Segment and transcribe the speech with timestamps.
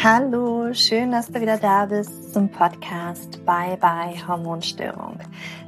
[0.00, 5.18] Hallo, schön, dass du wieder da bist zum Podcast Bye Bye Hormonstörung.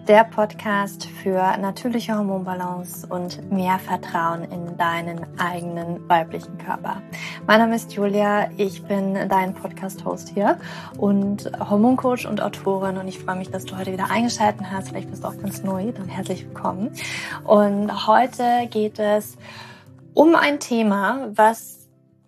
[0.07, 7.03] Der Podcast für natürliche Hormonbalance und mehr Vertrauen in deinen eigenen weiblichen Körper.
[7.49, 10.61] Mein Name ist Julia, ich bin dein Podcast-Host hier
[10.97, 14.91] und Hormoncoach und Autorin und ich freue mich, dass du heute wieder eingeschaltet hast.
[14.91, 16.93] Vielleicht bist du auch ganz neu, dann herzlich willkommen.
[17.43, 19.37] Und heute geht es
[20.15, 21.80] um ein Thema, was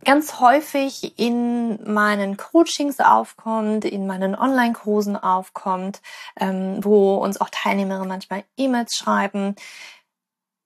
[0.04, 6.00] ganz häufig in meinen Coachings aufkommt, in meinen Online-Kursen aufkommt,
[6.38, 9.54] ähm, wo uns auch Teilnehmer manchmal E-Mails schreiben,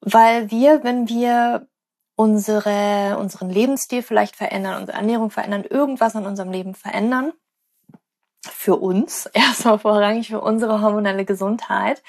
[0.01, 1.67] weil wir, wenn wir
[2.17, 7.33] unsere, unseren Lebensstil vielleicht verändern, unsere Ernährung verändern, irgendwas in unserem Leben verändern,
[8.43, 12.03] für uns, erstmal vorrangig für unsere hormonelle Gesundheit,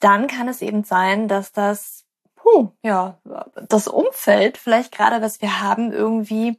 [0.00, 2.03] dann kann es eben sein, dass das
[2.44, 3.18] puh, ja,
[3.68, 6.58] das Umfeld, vielleicht gerade, was wir haben, irgendwie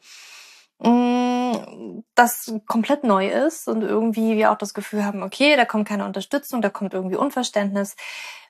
[0.80, 5.66] mh, mm, das komplett neu ist und irgendwie wir auch das Gefühl haben, okay, da
[5.66, 7.96] kommt keine Unterstützung, da kommt irgendwie Unverständnis.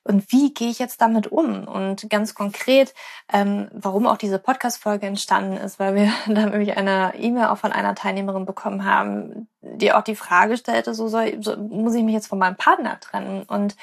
[0.08, 1.68] Und wie gehe ich jetzt damit um?
[1.68, 2.94] Und ganz konkret,
[3.34, 7.72] ähm, warum auch diese Podcast-Folge entstanden ist, weil wir da nämlich eine E-Mail auch von
[7.72, 12.14] einer Teilnehmerin bekommen haben, die auch die Frage stellte, so, soll, so muss ich mich
[12.14, 13.44] jetzt von meinem Partner trennen?
[13.44, 13.76] Und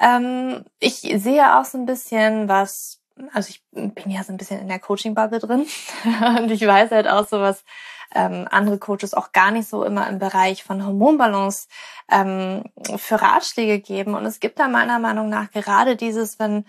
[0.00, 3.00] ähm, ich sehe auch so ein bisschen was,
[3.32, 5.66] also ich bin ja so ein bisschen in der Coaching-Bubble drin
[6.38, 7.64] und ich weiß halt auch so was,
[8.14, 11.68] ähm, andere Coaches auch gar nicht so immer im Bereich von Hormonbalance
[12.10, 12.64] ähm,
[12.96, 14.14] für Ratschläge geben.
[14.14, 16.64] Und es gibt da meiner Meinung nach gerade dieses, wenn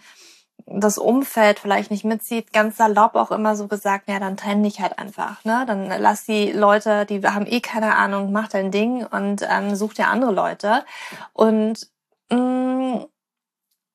[0.68, 4.80] das Umfeld vielleicht nicht mitzieht, ganz salopp auch immer so gesagt, ja, dann trenn dich
[4.80, 5.66] halt einfach, ne?
[5.66, 9.96] Dann lass die Leute, die haben eh keine Ahnung, mach dein Ding und ähm, such
[9.96, 10.86] dir andere Leute.
[11.34, 11.88] Und
[12.30, 13.06] mh, mm,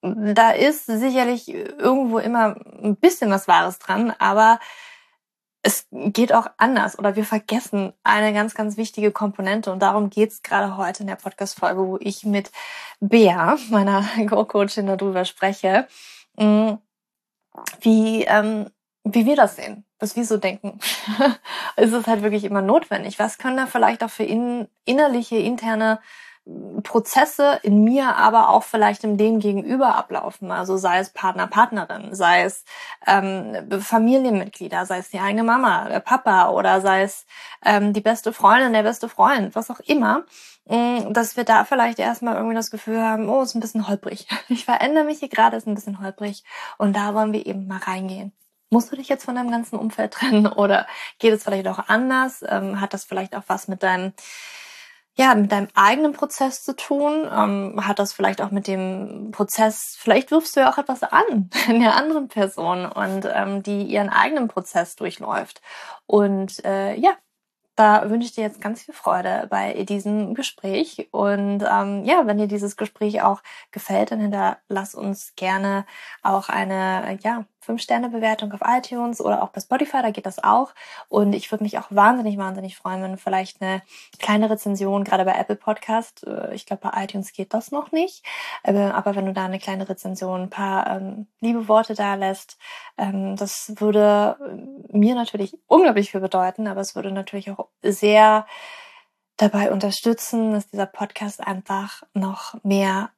[0.01, 4.59] da ist sicherlich irgendwo immer ein bisschen was Wahres dran, aber
[5.63, 10.41] es geht auch anders oder wir vergessen eine ganz, ganz wichtige Komponente und darum geht's
[10.41, 12.51] gerade heute in der Podcast-Folge, wo ich mit
[12.99, 15.87] Bea, meiner Go-Coachin, darüber spreche,
[16.37, 16.73] mm,
[17.81, 18.69] wie, ähm,
[19.03, 20.79] wie wir das sehen, was wir so denken.
[21.75, 23.19] ist es halt wirklich immer notwendig?
[23.19, 25.99] Was können da vielleicht auch für in, innerliche, interne
[26.83, 30.51] Prozesse in mir, aber auch vielleicht im dem Gegenüber ablaufen.
[30.51, 32.63] Also sei es Partner, Partnerin, sei es
[33.05, 37.25] ähm, Familienmitglieder, sei es die eigene Mama, der Papa oder sei es
[37.65, 40.23] ähm, die beste Freundin, der beste Freund, was auch immer,
[40.65, 44.27] mh, dass wir da vielleicht erstmal irgendwie das Gefühl haben, oh, ist ein bisschen holprig.
[44.49, 46.43] Ich verändere mich hier gerade, ist ein bisschen holprig.
[46.77, 48.31] Und da wollen wir eben mal reingehen.
[48.69, 50.87] Musst du dich jetzt von deinem ganzen Umfeld trennen oder
[51.19, 52.43] geht es vielleicht auch anders?
[52.47, 54.13] Ähm, hat das vielleicht auch was mit deinem
[55.17, 57.27] ja, mit deinem eigenen Prozess zu tun?
[57.31, 61.49] Ähm, hat das vielleicht auch mit dem Prozess, vielleicht wirfst du ja auch etwas an
[61.67, 65.61] in der anderen Person und ähm, die ihren eigenen Prozess durchläuft.
[66.05, 67.17] Und äh, ja,
[67.75, 71.09] da wünsche ich dir jetzt ganz viel Freude bei diesem Gespräch.
[71.11, 73.41] Und ähm, ja, wenn dir dieses Gespräch auch
[73.71, 75.85] gefällt, dann hinterlass uns gerne
[76.23, 80.73] auch eine ja, Fünf-Sterne-Bewertung auf iTunes oder auch bei Spotify, da geht das auch.
[81.09, 83.81] Und ich würde mich auch wahnsinnig, wahnsinnig freuen, wenn vielleicht eine
[84.19, 88.25] kleine Rezension, gerade bei Apple Podcast, äh, ich glaube bei iTunes geht das noch nicht,
[88.63, 92.57] äh, aber wenn du da eine kleine Rezension, ein paar ähm, liebe Worte da lässt,
[92.97, 94.37] ähm, das würde
[94.89, 98.47] mir natürlich unglaublich viel bedeuten, aber es würde natürlich auch sehr
[99.35, 103.11] dabei unterstützen, dass dieser Podcast einfach noch mehr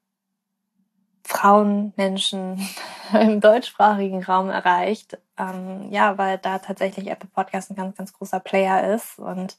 [1.24, 2.68] Frauen, Menschen
[3.14, 5.18] im deutschsprachigen Raum erreicht.
[5.38, 9.20] Ähm, ja, weil da tatsächlich Apple Podcast ein ganz, ganz großer Player ist.
[9.20, 9.58] Und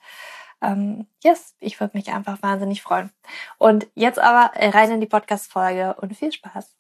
[0.63, 3.11] ähm, yes, ich würde mich einfach wahnsinnig freuen.
[3.59, 6.75] Und jetzt aber rein in die Podcast-Folge und viel Spaß.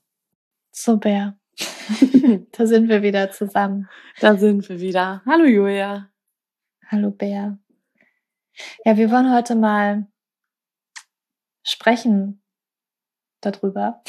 [0.72, 1.36] So, Bär.
[2.52, 3.88] da sind wir wieder zusammen.
[4.20, 5.22] Da sind wir wieder.
[5.26, 6.08] Hallo Julia.
[6.88, 7.58] Hallo Bär.
[8.84, 10.06] Ja, wir wollen heute mal
[11.62, 12.42] sprechen
[13.40, 14.02] darüber,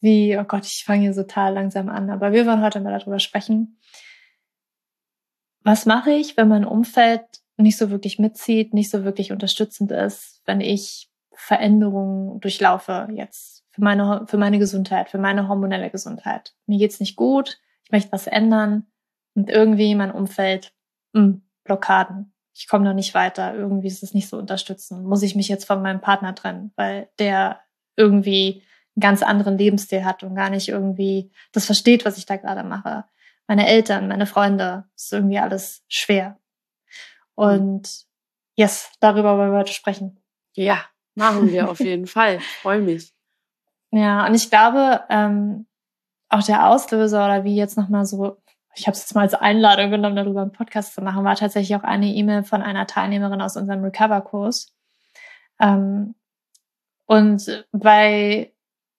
[0.00, 3.18] wie, oh Gott, ich fange hier total langsam an, aber wir wollen heute mal darüber
[3.18, 3.78] sprechen.
[5.62, 7.22] Was mache ich, wenn mein Umfeld
[7.56, 13.82] nicht so wirklich mitzieht, nicht so wirklich unterstützend ist, wenn ich Veränderungen durchlaufe jetzt für
[13.82, 16.54] meine, für meine Gesundheit, für meine hormonelle Gesundheit.
[16.66, 18.86] Mir geht's nicht gut, ich möchte was ändern
[19.34, 20.72] und irgendwie mein Umfeld,
[21.12, 22.32] mh, hm, Blockaden.
[22.54, 25.04] Ich komme noch nicht weiter, irgendwie ist es nicht so unterstützend.
[25.04, 27.60] Muss ich mich jetzt von meinem Partner trennen, weil der
[27.96, 28.62] irgendwie
[28.98, 32.62] einen ganz anderen Lebensstil hat und gar nicht irgendwie das versteht, was ich da gerade
[32.62, 33.04] mache.
[33.46, 36.38] Meine Eltern, meine Freunde, ist irgendwie alles schwer.
[37.34, 38.06] Und
[38.56, 40.20] yes, darüber wollen wir heute sprechen.
[40.54, 40.84] Ja,
[41.14, 42.40] machen wir auf jeden Fall.
[42.40, 43.12] Freue mich.
[43.90, 45.66] Ja, und ich glaube, ähm,
[46.28, 48.38] auch der Auslöser oder wie jetzt nochmal so
[48.78, 51.76] ich habe es jetzt mal als Einladung genommen, darüber einen Podcast zu machen, war tatsächlich
[51.76, 54.72] auch eine E-Mail von einer Teilnehmerin aus unserem Recover-Kurs.
[55.60, 56.14] Ähm,
[57.06, 58.52] und bei,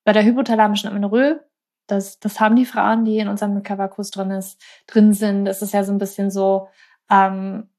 [0.03, 1.39] bei der hypothalamischen Amenorrhoe,
[1.87, 5.71] das, das haben die Frauen, die in unserem Recover-Kurs drin, ist, drin sind, ist es
[5.71, 6.67] ja so ein bisschen so,
[7.09, 7.69] ähm,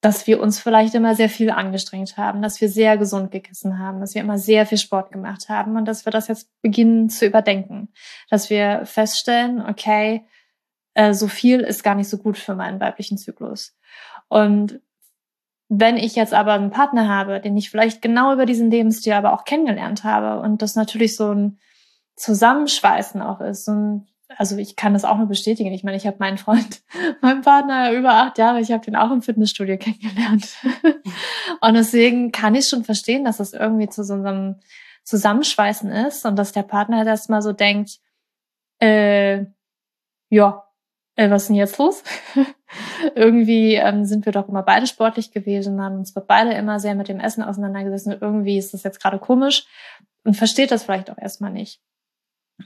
[0.00, 4.00] dass wir uns vielleicht immer sehr viel angestrengt haben, dass wir sehr gesund gegessen haben,
[4.00, 7.24] dass wir immer sehr viel Sport gemacht haben und dass wir das jetzt beginnen zu
[7.24, 7.88] überdenken.
[8.28, 10.26] Dass wir feststellen, okay,
[10.92, 13.74] äh, so viel ist gar nicht so gut für meinen weiblichen Zyklus.
[14.28, 14.80] Und
[15.68, 19.32] wenn ich jetzt aber einen Partner habe, den ich vielleicht genau über diesen Lebensstil aber
[19.32, 21.58] auch kennengelernt habe und das natürlich so ein
[22.16, 24.06] Zusammenschweißen auch ist, ein
[24.36, 25.72] also ich kann das auch nur bestätigen.
[25.72, 26.82] Ich meine, ich habe meinen Freund,
[27.20, 30.56] meinen Partner über acht Jahre, ich habe den auch im Fitnessstudio kennengelernt.
[31.60, 34.56] und deswegen kann ich schon verstehen, dass das irgendwie zu so einem
[35.04, 37.98] Zusammenschweißen ist und dass der Partner halt erstmal so denkt,
[38.80, 39.44] äh,
[40.30, 40.64] ja,
[41.16, 42.02] äh, was ist denn jetzt los?
[43.14, 47.08] irgendwie ähm, sind wir doch immer beide sportlich gewesen, haben uns beide immer sehr mit
[47.08, 49.66] dem Essen auseinandergesetzt und irgendwie ist das jetzt gerade komisch
[50.24, 51.80] und versteht das vielleicht auch erstmal nicht.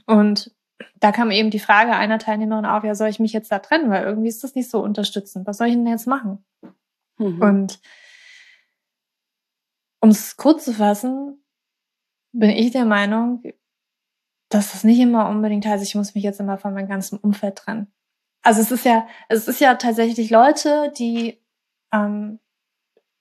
[0.05, 0.51] Und
[0.99, 3.89] da kam eben die Frage einer Teilnehmerin auf, ja, soll ich mich jetzt da trennen?
[3.89, 5.45] Weil irgendwie ist das nicht so unterstützend.
[5.47, 6.45] Was soll ich denn jetzt machen?
[7.17, 7.41] Mhm.
[7.41, 7.79] Und
[10.01, 11.43] um es kurz zu fassen,
[12.31, 13.43] bin ich der Meinung,
[14.49, 17.57] dass das nicht immer unbedingt heißt, ich muss mich jetzt immer von meinem ganzen Umfeld
[17.57, 17.91] trennen.
[18.41, 21.41] Also es ist ja, es ist ja tatsächlich Leute, die
[21.93, 22.39] ähm,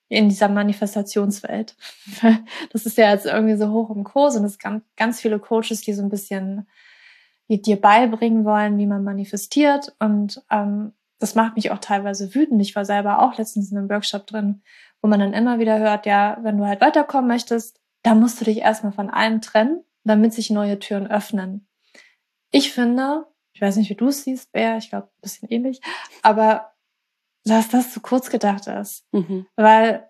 [0.09, 1.77] in dieser Manifestationswelt.
[2.73, 5.81] Das ist ja jetzt irgendwie so hoch im Kurs und es gibt ganz viele Coaches,
[5.81, 6.67] die so ein bisschen
[7.49, 9.95] die dir beibringen wollen, wie man manifestiert.
[9.99, 12.61] Und ähm, das macht mich auch teilweise wütend.
[12.61, 14.63] Ich war selber auch letztens in einem Workshop drin,
[15.01, 18.45] wo man dann immer wieder hört, ja, wenn du halt weiterkommen möchtest, dann musst du
[18.45, 21.67] dich erstmal von allem trennen, damit sich neue Türen öffnen.
[22.51, 23.27] Ich finde,
[23.59, 25.81] ich weiß nicht, wie du es siehst, Bär, ich glaube, ein bisschen ähnlich,
[26.23, 26.73] aber
[27.45, 29.05] dass das zu kurz gedacht ist.
[29.13, 29.47] Mhm.
[29.57, 30.09] Weil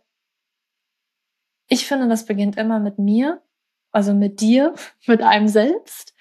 [1.69, 3.43] ich finde, das beginnt immer mit mir,
[3.91, 4.75] also mit dir,
[5.07, 6.15] mit einem selbst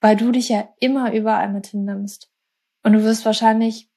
[0.00, 2.30] weil du dich ja immer überall mit hinnimmst.
[2.82, 3.90] Und du wirst wahrscheinlich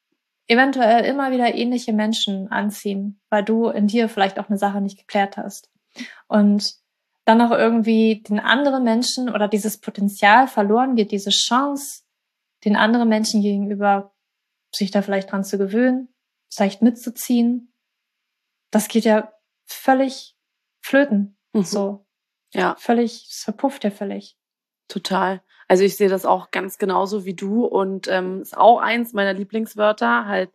[0.48, 4.98] eventuell immer wieder ähnliche Menschen anziehen, weil du in dir vielleicht auch eine Sache nicht
[4.98, 5.70] geklärt hast.
[6.28, 6.76] Und
[7.26, 12.02] dann auch irgendwie den anderen Menschen oder dieses Potenzial verloren geht, diese Chance,
[12.66, 14.14] den anderen Menschen gegenüber
[14.74, 16.10] sich da vielleicht dran zu gewöhnen,
[16.50, 17.74] vielleicht mitzuziehen.
[18.72, 19.34] Das geht ja
[19.66, 20.38] völlig
[20.82, 21.38] flöten.
[21.54, 21.64] Mhm.
[21.64, 22.06] So.
[22.54, 22.76] Ja.
[22.78, 24.38] Völlig, es verpufft ja völlig.
[24.88, 25.42] Total.
[25.68, 29.34] Also ich sehe das auch ganz genauso wie du und ähm, ist auch eins meiner
[29.34, 30.52] Lieblingswörter, halt,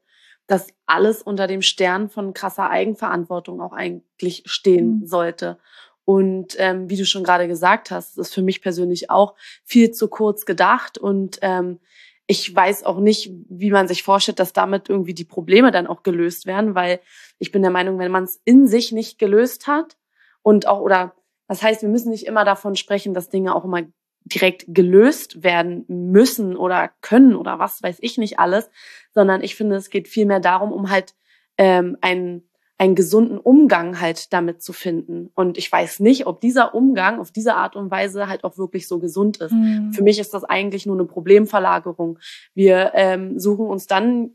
[0.47, 5.07] dass alles unter dem Stern von krasser Eigenverantwortung auch eigentlich stehen mhm.
[5.07, 5.59] sollte.
[6.07, 10.09] Und ähm, wie du schon gerade gesagt hast, ist für mich persönlich auch viel zu
[10.09, 10.97] kurz gedacht.
[10.97, 11.81] Und ähm,
[12.29, 16.05] ich weiß auch nicht, wie man sich vorstellt, dass damit irgendwie die Probleme dann auch
[16.05, 17.01] gelöst werden, weil
[17.39, 19.97] ich bin der Meinung, wenn man es in sich nicht gelöst hat
[20.43, 21.15] und auch oder
[21.49, 23.83] das heißt, wir müssen nicht immer davon sprechen, dass Dinge auch immer
[24.25, 28.71] direkt gelöst werden müssen oder können oder was weiß ich nicht alles,
[29.13, 31.15] sondern ich finde, es geht vielmehr darum, um halt
[31.59, 35.31] ähm, einen, einen gesunden Umgang halt damit zu finden.
[35.35, 38.87] Und ich weiß nicht, ob dieser Umgang auf diese Art und Weise halt auch wirklich
[38.87, 39.53] so gesund ist.
[39.53, 39.93] Mhm.
[39.93, 42.19] Für mich ist das eigentlich nur eine Problemverlagerung.
[42.55, 44.33] Wir ähm, suchen uns dann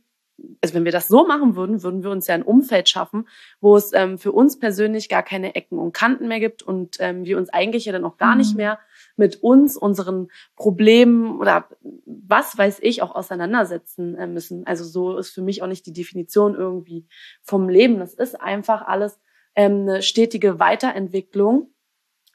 [0.64, 3.28] also wenn wir das so machen würden, würden wir uns ja ein Umfeld schaffen,
[3.60, 7.26] wo es ähm, für uns persönlich gar keine Ecken und Kanten mehr gibt und ähm,
[7.26, 8.38] wir uns eigentlich ja dann auch gar mhm.
[8.38, 8.80] nicht mehr
[9.16, 11.68] mit uns, unseren Problemen oder
[12.06, 14.66] was weiß ich auch auseinandersetzen äh, müssen.
[14.66, 17.08] Also so ist für mich auch nicht die Definition irgendwie
[17.42, 18.00] vom Leben.
[18.00, 19.20] Das ist einfach alles
[19.56, 21.74] ähm, eine stetige Weiterentwicklung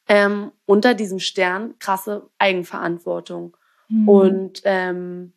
[0.08, 3.56] ähm, unter diesem Stern krasse Eigenverantwortung.
[3.88, 4.08] Mhm.
[4.08, 5.32] Und ähm,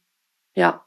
[0.53, 0.85] ja.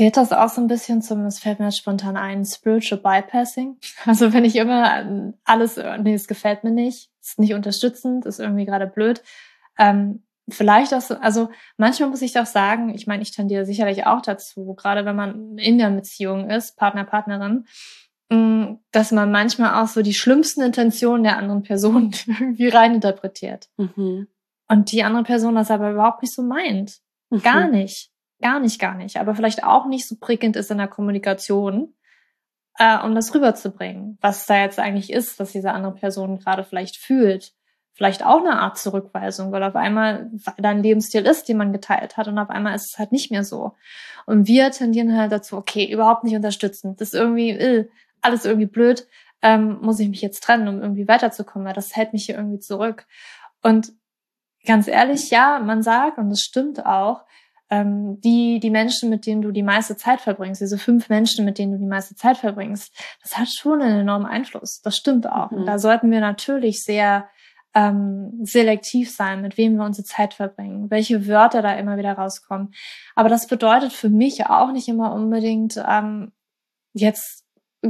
[0.00, 3.76] Zählt das auch so ein bisschen zum, es fällt mir jetzt spontan ein, Spiritual Bypassing?
[4.06, 8.64] Also wenn ich immer alles, nee, es gefällt mir nicht, ist nicht unterstützend, ist irgendwie
[8.64, 9.22] gerade blöd.
[9.78, 14.06] Ähm, vielleicht auch so, also manchmal muss ich doch sagen, ich meine, ich tendiere sicherlich
[14.06, 17.66] auch dazu, gerade wenn man in der Beziehung ist, Partner, Partnerin,
[18.30, 23.68] mm, dass man manchmal auch so die schlimmsten Intentionen der anderen Person irgendwie reininterpretiert.
[23.76, 24.28] Mhm.
[24.66, 27.00] Und die andere Person das aber überhaupt nicht so meint.
[27.28, 27.42] Mhm.
[27.42, 28.10] Gar nicht.
[28.40, 29.18] Gar nicht, gar nicht.
[29.18, 31.94] Aber vielleicht auch nicht so prickelnd ist in der Kommunikation,
[32.78, 36.96] äh, um das rüberzubringen, was da jetzt eigentlich ist, was diese andere Person gerade vielleicht
[36.96, 37.52] fühlt.
[37.92, 42.16] Vielleicht auch eine Art Zurückweisung, weil auf einmal da ein Lebensstil ist, den man geteilt
[42.16, 43.74] hat und auf einmal ist es halt nicht mehr so.
[44.24, 46.96] Und wir tendieren halt dazu, okay, überhaupt nicht unterstützen.
[46.96, 47.88] Das ist irgendwie, äh,
[48.22, 49.06] alles irgendwie blöd,
[49.42, 52.60] ähm, muss ich mich jetzt trennen, um irgendwie weiterzukommen, weil das hält mich hier irgendwie
[52.60, 53.06] zurück.
[53.62, 53.92] Und
[54.64, 57.24] ganz ehrlich, ja, man sagt, und das stimmt auch,
[57.70, 61.58] ähm, die, die Menschen, mit denen du die meiste Zeit verbringst, diese fünf Menschen, mit
[61.58, 64.80] denen du die meiste Zeit verbringst, das hat schon einen enormen Einfluss.
[64.82, 65.50] Das stimmt auch.
[65.50, 65.58] Mhm.
[65.58, 67.28] Und da sollten wir natürlich sehr
[67.74, 72.74] ähm, selektiv sein, mit wem wir unsere Zeit verbringen, welche Wörter da immer wieder rauskommen.
[73.14, 76.32] Aber das bedeutet für mich auch nicht immer unbedingt ähm,
[76.92, 77.39] jetzt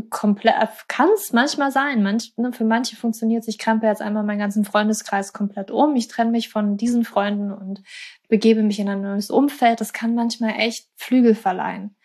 [0.08, 0.54] komplett,
[0.88, 2.02] kann es manchmal sein.
[2.02, 3.48] Manch, ne, für manche funktioniert.
[3.48, 5.96] Ich krempe jetzt einmal meinen ganzen Freundeskreis komplett um.
[5.96, 7.82] Ich trenne mich von diesen Freunden und
[8.28, 9.80] begebe mich in ein neues Umfeld.
[9.80, 11.96] Das kann manchmal echt Flügel verleihen.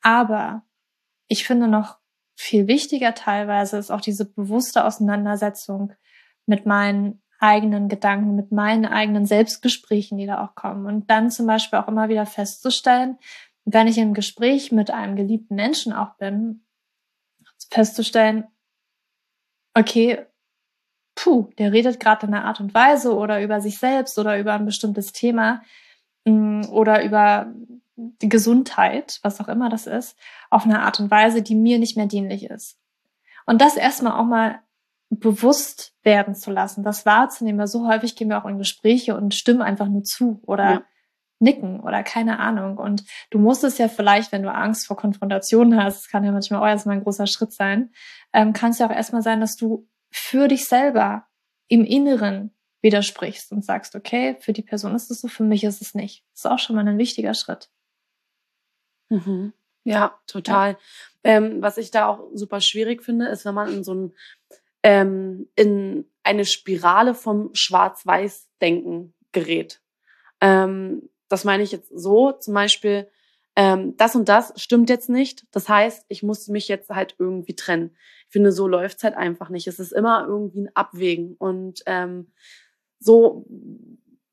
[0.00, 0.62] Aber
[1.26, 1.98] ich finde noch
[2.36, 5.92] viel wichtiger teilweise ist auch diese bewusste Auseinandersetzung
[6.46, 10.86] mit meinen eigenen Gedanken, mit meinen eigenen Selbstgesprächen, die da auch kommen.
[10.86, 13.18] Und dann zum Beispiel auch immer wieder festzustellen,
[13.64, 16.63] wenn ich im Gespräch mit einem geliebten Menschen auch bin,
[17.74, 18.44] festzustellen,
[19.74, 20.24] okay,
[21.16, 24.54] puh, der redet gerade in einer Art und Weise oder über sich selbst oder über
[24.54, 25.62] ein bestimmtes Thema
[26.24, 27.52] mm, oder über
[27.96, 30.16] die Gesundheit, was auch immer das ist,
[30.50, 32.78] auf eine Art und Weise, die mir nicht mehr dienlich ist.
[33.46, 34.60] Und das erstmal auch mal
[35.10, 39.34] bewusst werden zu lassen, das wahrzunehmen, weil so häufig gehen wir auch in Gespräche und
[39.34, 40.82] stimmen einfach nur zu oder ja
[41.38, 42.78] nicken oder keine Ahnung.
[42.78, 46.60] Und du musst es ja vielleicht, wenn du Angst vor Konfrontation hast, kann ja manchmal
[46.60, 47.92] auch erstmal ein großer Schritt sein,
[48.32, 51.26] ähm, kann es ja auch erstmal sein, dass du für dich selber
[51.68, 55.80] im Inneren widersprichst und sagst, okay, für die Person ist es so, für mich ist
[55.80, 56.24] es nicht.
[56.32, 57.70] Das ist auch schon mal ein wichtiger Schritt.
[59.08, 59.52] Mhm.
[59.84, 60.72] Ja, total.
[60.72, 60.78] Ja.
[61.24, 64.12] Ähm, was ich da auch super schwierig finde, ist, wenn man in so ein,
[64.82, 69.82] ähm, in eine Spirale vom Schwarz-Weiß-Denken gerät.
[70.40, 73.08] Ähm, das meine ich jetzt so, zum Beispiel,
[73.56, 75.46] ähm, das und das stimmt jetzt nicht.
[75.50, 77.96] Das heißt, ich muss mich jetzt halt irgendwie trennen.
[78.26, 79.66] Ich finde, so läuft's halt einfach nicht.
[79.66, 81.34] Es ist immer irgendwie ein Abwägen.
[81.36, 82.32] Und ähm,
[83.00, 83.46] so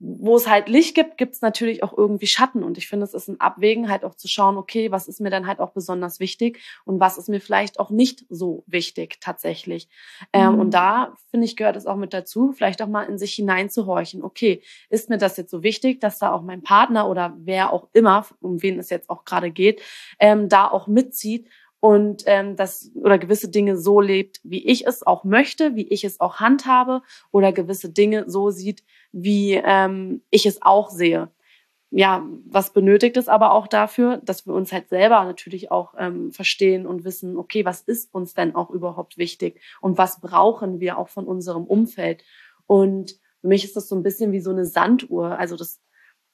[0.04, 2.64] wo es halt Licht gibt, gibt es natürlich auch irgendwie Schatten.
[2.64, 5.30] Und ich finde, es ist ein Abwägen, halt auch zu schauen, okay, was ist mir
[5.30, 9.88] dann halt auch besonders wichtig und was ist mir vielleicht auch nicht so wichtig tatsächlich.
[10.22, 10.26] Mhm.
[10.34, 13.34] Ähm, und da, finde ich, gehört es auch mit dazu, vielleicht auch mal in sich
[13.36, 14.24] hineinzuhorchen.
[14.24, 17.88] Okay, ist mir das jetzt so wichtig, dass da auch mein Partner oder wer auch
[17.94, 19.82] immer, um wen es jetzt auch gerade geht,
[20.20, 21.48] ähm, da auch mitzieht
[21.82, 26.04] und ähm, das oder gewisse Dinge so lebt, wie ich es auch möchte, wie ich
[26.04, 31.32] es auch handhabe oder gewisse Dinge so sieht, wie ähm, ich es auch sehe.
[31.90, 36.32] Ja, was benötigt es aber auch dafür, dass wir uns halt selber natürlich auch ähm,
[36.32, 41.00] verstehen und wissen, okay, was ist uns denn auch überhaupt wichtig und was brauchen wir
[41.00, 42.24] auch von unserem Umfeld?
[42.68, 45.38] Und für mich ist das so ein bisschen wie so eine Sanduhr.
[45.38, 45.82] Also das,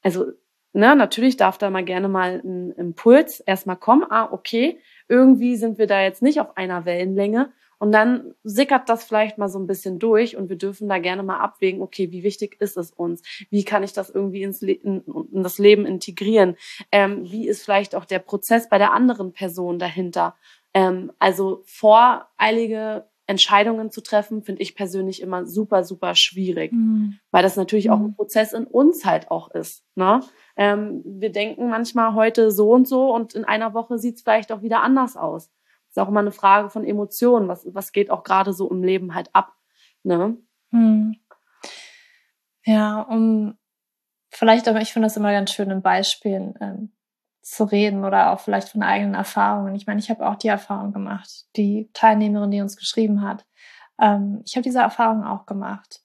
[0.04, 0.26] also
[0.74, 4.06] ne, natürlich darf da mal gerne mal ein Impuls erstmal kommen.
[4.10, 7.52] Ah, okay, irgendwie sind wir da jetzt nicht auf einer Wellenlänge.
[7.80, 11.22] Und dann sickert das vielleicht mal so ein bisschen durch und wir dürfen da gerne
[11.22, 13.22] mal abwägen, okay, wie wichtig ist es uns?
[13.52, 16.56] Wie kann ich das irgendwie ins Le in, in das Leben integrieren?
[16.92, 20.36] Ähm, wie ist vielleicht auch der Prozess bei der anderen Person dahinter?
[20.74, 27.20] Ähm, also voreilige Entscheidungen zu treffen, finde ich persönlich immer super, super schwierig, mhm.
[27.30, 28.16] weil das natürlich auch ein mhm.
[28.16, 29.84] Prozess in uns halt auch ist.
[29.96, 30.22] Ne?
[30.56, 34.52] Ähm, wir denken manchmal heute so und so und in einer Woche sieht es vielleicht
[34.52, 35.50] auch wieder anders aus.
[35.50, 37.50] Das ist auch immer eine Frage von Emotionen.
[37.50, 39.54] Was, was geht auch gerade so im Leben halt ab?
[40.04, 40.38] Ne?
[40.72, 41.18] Mhm.
[42.64, 43.58] Ja, um
[44.30, 46.92] vielleicht, aber ich finde das immer ganz schön in Beispielen ähm,
[47.48, 49.74] zu reden oder auch vielleicht von eigenen Erfahrungen.
[49.76, 53.46] Ich meine, ich habe auch die Erfahrung gemacht, die Teilnehmerin, die uns geschrieben hat.
[54.00, 56.02] Ähm, ich habe diese Erfahrung auch gemacht.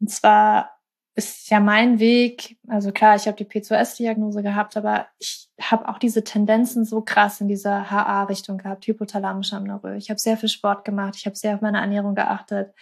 [0.00, 0.70] Und zwar
[1.14, 5.98] ist ja mein Weg, also klar, ich habe die P2S-Diagnose gehabt, aber ich habe auch
[5.98, 9.96] diese Tendenzen so krass in dieser HA-Richtung gehabt, hypothalamische Amnorrhoe.
[9.96, 12.74] Ich habe sehr viel Sport gemacht, ich habe sehr auf meine Ernährung geachtet.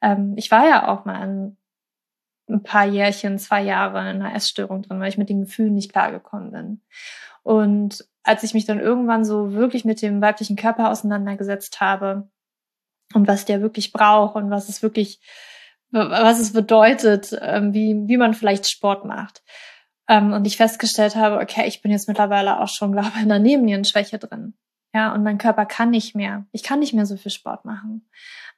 [0.00, 1.56] Ähm, ich war ja auch mal in
[2.48, 5.92] ein paar Jährchen, zwei Jahre in einer Essstörung drin, weil ich mit den Gefühlen nicht
[5.92, 6.80] klargekommen bin.
[7.48, 12.28] Und als ich mich dann irgendwann so wirklich mit dem weiblichen Körper auseinandergesetzt habe
[13.14, 15.18] und was der wirklich braucht und was es wirklich,
[15.90, 19.42] was es bedeutet, ähm, wie, wie man vielleicht Sport macht.
[20.08, 23.30] Ähm, und ich festgestellt habe, okay, ich bin jetzt mittlerweile auch schon, glaube ich, in
[23.30, 24.52] der Nebennierenschwäche drin.
[24.92, 26.44] Ja, und mein Körper kann nicht mehr.
[26.52, 28.10] Ich kann nicht mehr so viel Sport machen.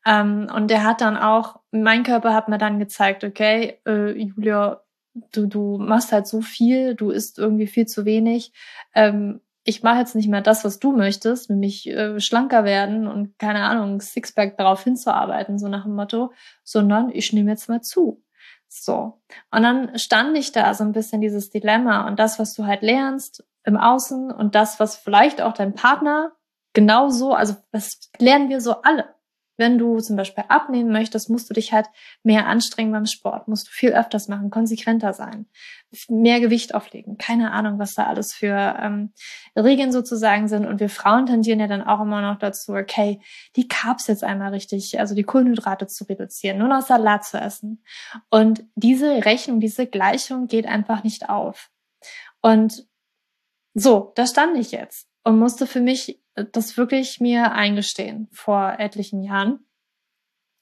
[0.05, 4.83] Ähm, und der hat dann auch, mein Körper hat mir dann gezeigt, okay, äh, Julia,
[5.15, 8.53] du, du machst halt so viel, du isst irgendwie viel zu wenig.
[8.95, 13.39] Ähm, ich mache jetzt nicht mehr das, was du möchtest, nämlich äh, schlanker werden und
[13.39, 16.33] keine Ahnung, Sixpack darauf hinzuarbeiten, so nach dem Motto,
[16.65, 18.25] sondern ich nehme jetzt mal zu.
[18.69, 19.21] So.
[19.51, 22.83] Und dann stand ich da so ein bisschen dieses Dilemma und das, was du halt
[22.83, 26.33] lernst im Außen und das, was vielleicht auch dein Partner
[26.73, 29.15] genauso, also was lernen wir so alle?
[29.61, 31.85] Wenn du zum Beispiel abnehmen möchtest, musst du dich halt
[32.23, 35.45] mehr anstrengen beim Sport, musst du viel öfters machen, konsequenter sein,
[36.09, 37.19] mehr Gewicht auflegen.
[37.19, 39.13] Keine Ahnung, was da alles für ähm,
[39.55, 40.65] Regeln sozusagen sind.
[40.65, 43.21] Und wir Frauen tendieren ja dann auch immer noch dazu, okay,
[43.55, 47.85] die Carbs jetzt einmal richtig, also die Kohlenhydrate zu reduzieren, nur noch Salat zu essen.
[48.31, 51.71] Und diese Rechnung, diese Gleichung geht einfach nicht auf.
[52.41, 52.87] Und
[53.75, 59.23] so, da stand ich jetzt und musste für mich das wirklich mir eingestehen vor etlichen
[59.23, 59.61] Jahren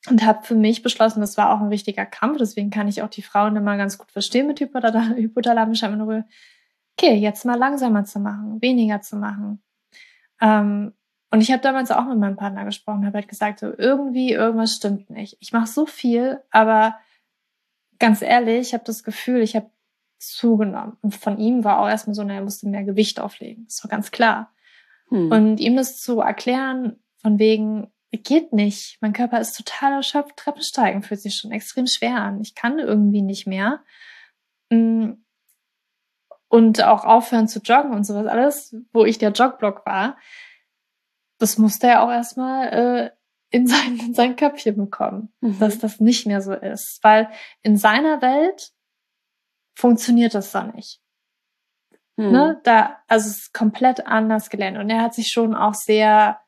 [0.09, 3.11] und habe für mich beschlossen, das war auch ein wichtiger Kampf, deswegen kann ich auch
[3.11, 6.25] die Frauen immer ganz gut verstehen mit hypothalamischer Amenorrhoe.
[6.97, 9.63] Okay, jetzt mal langsamer zu machen, weniger zu machen.
[10.41, 10.95] Ähm,
[11.31, 14.75] und ich habe damals auch mit meinem Partner gesprochen, habe halt gesagt, so irgendwie irgendwas
[14.75, 15.37] stimmt nicht.
[15.41, 16.99] Ich mache so viel, aber
[17.99, 19.71] ganz ehrlich, ich habe das Gefühl, ich habe
[20.19, 20.97] zugenommen.
[21.03, 23.67] Und von ihm war auch erstmal so, na, er musste mehr Gewicht auflegen.
[23.67, 24.53] Das war ganz klar.
[25.09, 25.31] Hm.
[25.31, 28.99] Und ihm das zu erklären, von wegen, geht nicht.
[29.01, 30.37] Mein Körper ist total erschöpft.
[30.37, 32.41] Treppensteigen fühlt sich schon extrem schwer an.
[32.41, 33.83] Ich kann irgendwie nicht mehr.
[34.71, 35.13] Mm.
[36.51, 40.17] Und auch aufhören zu joggen und sowas alles, wo ich der Jogblock war,
[41.39, 43.11] das musste er auch erstmal äh,
[43.51, 45.59] in, sein, in sein Köpfchen bekommen, mhm.
[45.59, 47.01] dass das nicht mehr so ist.
[47.03, 47.29] Weil
[47.63, 48.73] in seiner Welt
[49.75, 51.03] funktioniert das da nicht.
[52.19, 52.33] Mhm.
[52.33, 52.61] Ne?
[52.65, 54.77] Da, also es ist komplett anders gelernt.
[54.77, 56.41] Und er hat sich schon auch sehr,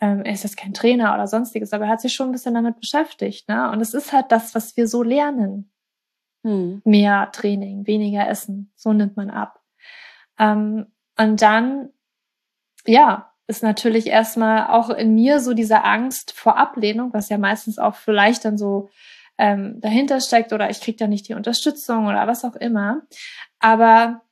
[0.00, 2.54] ähm, er ist jetzt kein Trainer oder sonstiges, aber er hat sich schon ein bisschen
[2.54, 3.48] damit beschäftigt.
[3.48, 3.70] Ne?
[3.70, 5.72] Und es ist halt das, was wir so lernen.
[6.42, 6.82] Mhm.
[6.84, 8.70] Mehr Training, weniger Essen.
[8.76, 9.62] So nimmt man ab.
[10.38, 10.86] Ähm,
[11.18, 11.88] und dann,
[12.86, 17.78] ja, ist natürlich erstmal auch in mir so diese Angst vor Ablehnung, was ja meistens
[17.78, 18.90] auch vielleicht dann so
[19.38, 23.02] ähm, dahinter steckt oder ich krieg da nicht die Unterstützung oder was auch immer.
[23.58, 24.22] Aber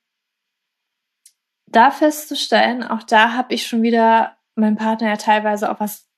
[1.73, 6.09] da festzustellen, auch da habe ich schon wieder meinem Partner ja teilweise auch was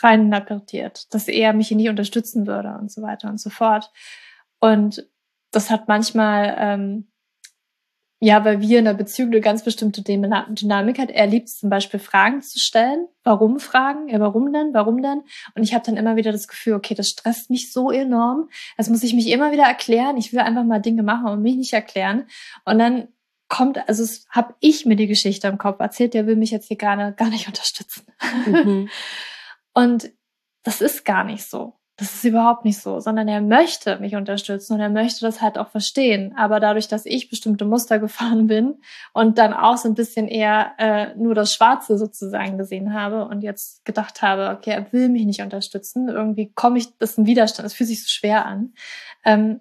[0.00, 3.90] reininterpretiert, dass er mich nicht unterstützen würde und so weiter und so fort.
[4.60, 5.08] Und
[5.50, 7.10] das hat manchmal, ähm,
[8.20, 11.10] ja, weil wir in der Beziehung eine ganz bestimmte Dynamik hat.
[11.10, 13.06] Er liebt zum Beispiel Fragen zu stellen.
[13.22, 14.08] Warum Fragen?
[14.08, 14.74] Ja, warum denn?
[14.74, 15.22] Warum denn?
[15.54, 18.48] Und ich habe dann immer wieder das Gefühl, okay, das stresst mich so enorm.
[18.76, 20.16] Das muss ich mich immer wieder erklären.
[20.16, 22.26] Ich will einfach mal Dinge machen und mich nicht erklären.
[22.64, 23.08] Und dann
[23.48, 26.76] kommt, also habe ich mir die Geschichte im Kopf erzählt, der will mich jetzt hier
[26.76, 28.06] gar, nicht, gar nicht unterstützen.
[28.46, 28.88] Mhm.
[29.74, 30.10] und
[30.62, 31.74] das ist gar nicht so.
[31.98, 35.58] Das ist überhaupt nicht so, sondern er möchte mich unterstützen und er möchte das halt
[35.58, 36.32] auch verstehen.
[36.36, 38.76] Aber dadurch, dass ich bestimmte Muster gefahren bin
[39.12, 43.42] und dann auch so ein bisschen eher äh, nur das Schwarze sozusagen gesehen habe und
[43.42, 47.26] jetzt gedacht habe, okay, er will mich nicht unterstützen, irgendwie komme ich, das ist ein
[47.26, 48.74] Widerstand, es fühlt sich so schwer an,
[49.24, 49.60] ähm,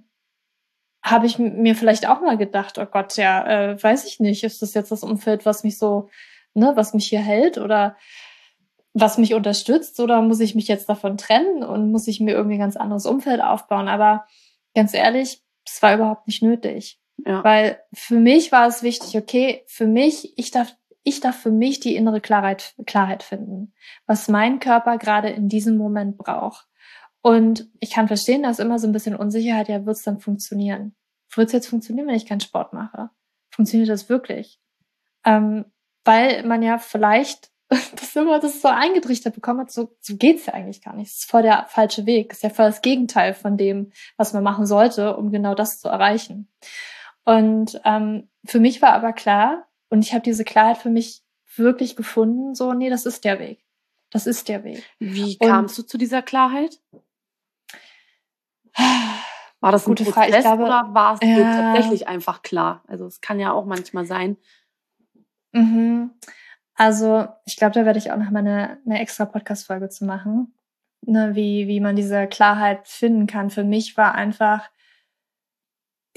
[1.10, 4.62] habe ich mir vielleicht auch mal gedacht, oh Gott, ja, äh, weiß ich nicht, ist
[4.62, 6.10] das jetzt das Umfeld, was mich so,
[6.54, 7.96] ne, was mich hier hält oder
[8.94, 12.56] was mich unterstützt oder muss ich mich jetzt davon trennen und muss ich mir irgendwie
[12.56, 13.88] ein ganz anderes Umfeld aufbauen?
[13.88, 14.26] Aber
[14.74, 17.00] ganz ehrlich, es war überhaupt nicht nötig.
[17.26, 17.44] Ja.
[17.44, 21.80] Weil für mich war es wichtig, okay, für mich, ich darf, ich darf für mich
[21.80, 23.74] die innere Klarheit, Klarheit finden,
[24.06, 26.68] was mein Körper gerade in diesem Moment braucht.
[27.28, 30.96] Und ich kann verstehen, dass immer so ein bisschen Unsicherheit, ja, wird es dann funktionieren?
[31.36, 33.10] Wird es jetzt funktionieren, wenn ich keinen Sport mache?
[33.50, 34.62] Funktioniert das wirklich?
[35.26, 35.66] Ähm,
[36.06, 40.54] weil man ja vielleicht das immer das so eingetrichtert bekommen hat, so, so geht's ja
[40.54, 41.12] eigentlich gar nicht.
[41.12, 42.30] Das ist voll der falsche Weg.
[42.30, 45.82] Das ist ja voll das Gegenteil von dem, was man machen sollte, um genau das
[45.82, 46.48] zu erreichen.
[47.26, 51.24] Und ähm, für mich war aber klar, und ich habe diese Klarheit für mich
[51.58, 53.66] wirklich gefunden, so, nee, das ist der Weg.
[54.12, 54.82] Das ist der Weg.
[55.00, 56.80] Wie kamst du zu dieser Klarheit?
[59.60, 60.42] War das Gute ein Prozess Frage.
[60.42, 61.74] Glaube, oder war es ja.
[61.74, 62.84] tatsächlich einfach klar?
[62.88, 64.38] Also es kann ja auch manchmal sein.
[65.52, 66.12] Mhm.
[66.76, 70.54] Also ich glaube, da werde ich auch noch mal eine, eine extra Podcast-Folge zu machen,
[71.02, 73.50] ne, wie, wie man diese Klarheit finden kann.
[73.50, 74.70] Für mich war einfach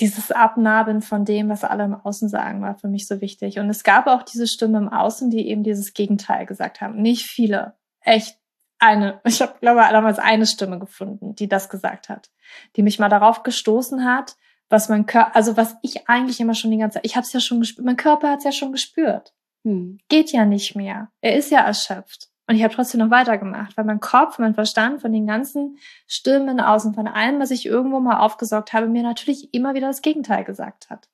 [0.00, 3.58] dieses Abnabeln von dem, was alle im Außen sagen, war für mich so wichtig.
[3.58, 7.00] Und es gab auch diese Stimme im Außen, die eben dieses Gegenteil gesagt haben.
[7.00, 8.39] Nicht viele, echt
[8.80, 12.30] eine, ich habe glaube damals eine Stimme gefunden, die das gesagt hat,
[12.76, 14.36] die mich mal darauf gestoßen hat,
[14.68, 17.32] was mein Körper, also was ich eigentlich immer schon die ganze Zeit, ich habe es
[17.32, 19.34] ja schon gespürt, mein Körper hat es ja schon gespürt.
[19.64, 19.98] Hm.
[20.08, 21.10] Geht ja nicht mehr.
[21.20, 22.28] Er ist ja erschöpft.
[22.46, 26.60] Und ich habe trotzdem noch weitergemacht, weil mein Kopf, mein Verstand von den ganzen Stimmen
[26.60, 30.44] außen, von allem, was ich irgendwo mal aufgesaugt habe, mir natürlich immer wieder das Gegenteil
[30.44, 31.08] gesagt hat.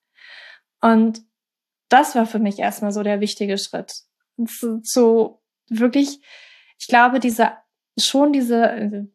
[0.80, 1.22] Und
[1.88, 4.04] das war für mich erstmal so der wichtige Schritt.
[4.82, 6.20] So wirklich
[6.78, 7.52] ich glaube, diese,
[7.98, 9.08] schon diese,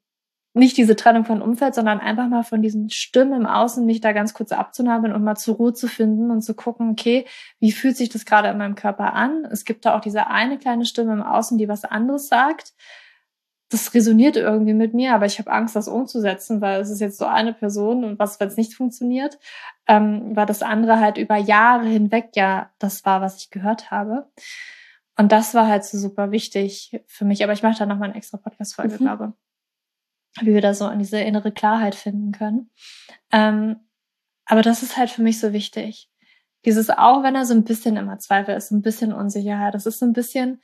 [0.54, 4.12] nicht diese Trennung von Umfeld, sondern einfach mal von diesen Stimmen im Außen, mich da
[4.12, 7.26] ganz kurz abzunabeln und mal zur Ruhe zu finden und zu gucken, okay,
[7.60, 9.46] wie fühlt sich das gerade in meinem Körper an?
[9.52, 12.74] Es gibt da auch diese eine kleine Stimme im Außen, die was anderes sagt.
[13.72, 17.18] das resoniert irgendwie mit mir, aber ich habe Angst, das umzusetzen, weil es ist jetzt
[17.18, 19.40] so eine Person und was, wenn es nicht funktioniert,
[19.88, 24.30] ähm, weil das andere halt über Jahre hinweg ja das war, was ich gehört habe.
[25.22, 27.44] Und das war halt so super wichtig für mich.
[27.44, 28.98] Aber ich mache da nochmal eine extra Podcast-Folge, mhm.
[28.98, 29.34] glaube
[30.40, 32.72] wie wir da so an diese innere Klarheit finden können.
[33.32, 33.82] Ähm,
[34.46, 36.10] aber das ist halt für mich so wichtig.
[36.66, 40.00] Dieses auch, wenn er so ein bisschen immer Zweifel ist, ein bisschen Unsicherheit, das ist
[40.00, 40.64] so ein bisschen,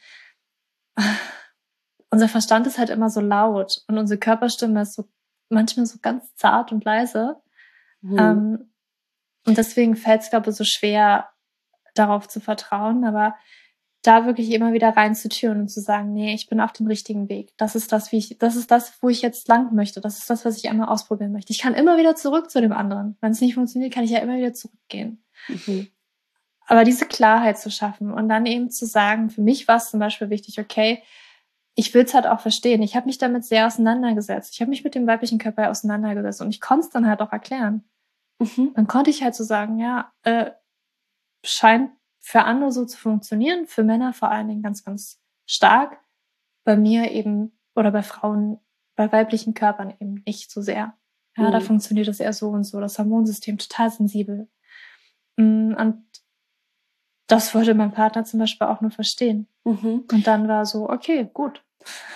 [2.09, 5.07] unser Verstand ist halt immer so laut und unsere Körperstimme ist so
[5.49, 7.39] manchmal so ganz zart und leise.
[8.01, 8.17] Mhm.
[8.17, 8.73] Ähm,
[9.45, 11.29] und deswegen fällt es, glaube ich, so schwer,
[11.93, 13.05] darauf zu vertrauen.
[13.05, 13.35] Aber
[14.07, 17.51] da wirklich immer wieder reinzutüren und zu sagen, nee, ich bin auf dem richtigen Weg.
[17.57, 19.99] Das ist das, wie ich, das ist das, wo ich jetzt lang möchte.
[19.99, 21.51] Das ist das, was ich einmal ausprobieren möchte.
[21.51, 23.17] Ich kann immer wieder zurück zu dem anderen.
[23.19, 25.23] Wenn es nicht funktioniert, kann ich ja immer wieder zurückgehen.
[25.49, 25.87] Mhm.
[26.67, 29.99] Aber diese Klarheit zu schaffen und dann eben zu sagen, für mich war es zum
[29.99, 31.03] Beispiel wichtig, okay,
[31.75, 32.81] ich will es halt auch verstehen.
[32.81, 34.53] Ich habe mich damit sehr auseinandergesetzt.
[34.53, 37.31] Ich habe mich mit dem weiblichen Körper auseinandergesetzt und ich konnte es dann halt auch
[37.31, 37.83] erklären.
[38.39, 38.71] Mhm.
[38.73, 40.51] Dann konnte ich halt so sagen, ja, äh,
[41.43, 41.91] scheint
[42.27, 45.97] für andere so zu funktionieren, für Männer vor allen Dingen ganz, ganz stark.
[46.65, 48.59] Bei mir eben oder bei Frauen,
[48.97, 50.93] bei weiblichen Körpern eben nicht so sehr.
[51.37, 51.51] Ja, mhm.
[51.53, 54.49] da funktioniert das eher so und so, das Hormonsystem total sensibel.
[55.37, 56.03] Mm, und
[57.27, 59.47] das wollte mein Partner zum Beispiel auch nur verstehen.
[59.63, 60.03] Mhm.
[60.11, 61.63] Und dann war so, okay, gut.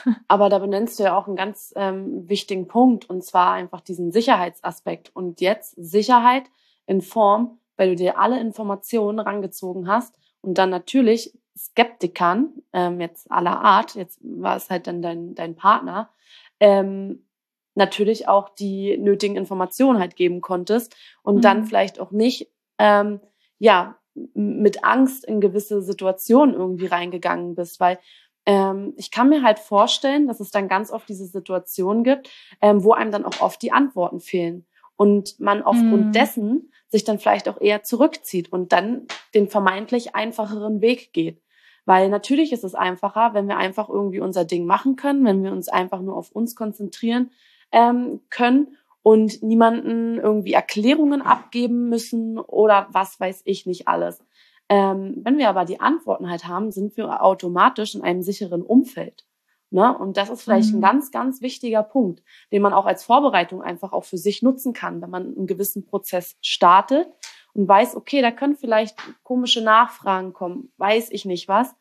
[0.28, 4.12] Aber da benennst du ja auch einen ganz ähm, wichtigen Punkt, und zwar einfach diesen
[4.12, 5.16] Sicherheitsaspekt.
[5.16, 6.44] Und jetzt Sicherheit
[6.86, 13.32] in Form weil du dir alle Informationen rangezogen hast und dann natürlich Skeptikern, ähm, jetzt
[13.32, 16.12] aller Art, jetzt war es halt dann dein, dein Partner,
[16.60, 17.26] ähm,
[17.74, 21.42] natürlich auch die nötigen Informationen halt geben konntest und mhm.
[21.42, 23.20] dann vielleicht auch nicht, ähm,
[23.58, 23.98] ja,
[24.36, 27.98] mit Angst in gewisse Situationen irgendwie reingegangen bist, weil
[28.46, 32.30] ähm, ich kann mir halt vorstellen, dass es dann ganz oft diese Situationen gibt,
[32.62, 34.68] ähm, wo einem dann auch oft die Antworten fehlen
[35.02, 36.12] und man aufgrund mhm.
[36.12, 41.42] dessen sich dann vielleicht auch eher zurückzieht und dann den vermeintlich einfacheren Weg geht.
[41.86, 45.54] Weil natürlich ist es einfacher, wenn wir einfach irgendwie unser Ding machen können, wenn wir
[45.54, 47.32] uns einfach nur auf uns konzentrieren
[47.72, 54.24] ähm, können und niemanden irgendwie Erklärungen abgeben müssen oder was weiß ich nicht alles.
[54.70, 59.26] Ähm, wenn wir aber die Antworten halt haben, sind wir automatisch in einem sicheren Umfeld.
[59.72, 59.98] Ne?
[59.98, 60.80] Und das ist vielleicht mhm.
[60.80, 64.74] ein ganz, ganz wichtiger Punkt, den man auch als Vorbereitung einfach auch für sich nutzen
[64.74, 67.08] kann, wenn man einen gewissen Prozess startet
[67.54, 71.74] und weiß, okay, da können vielleicht komische Nachfragen kommen, weiß ich nicht was,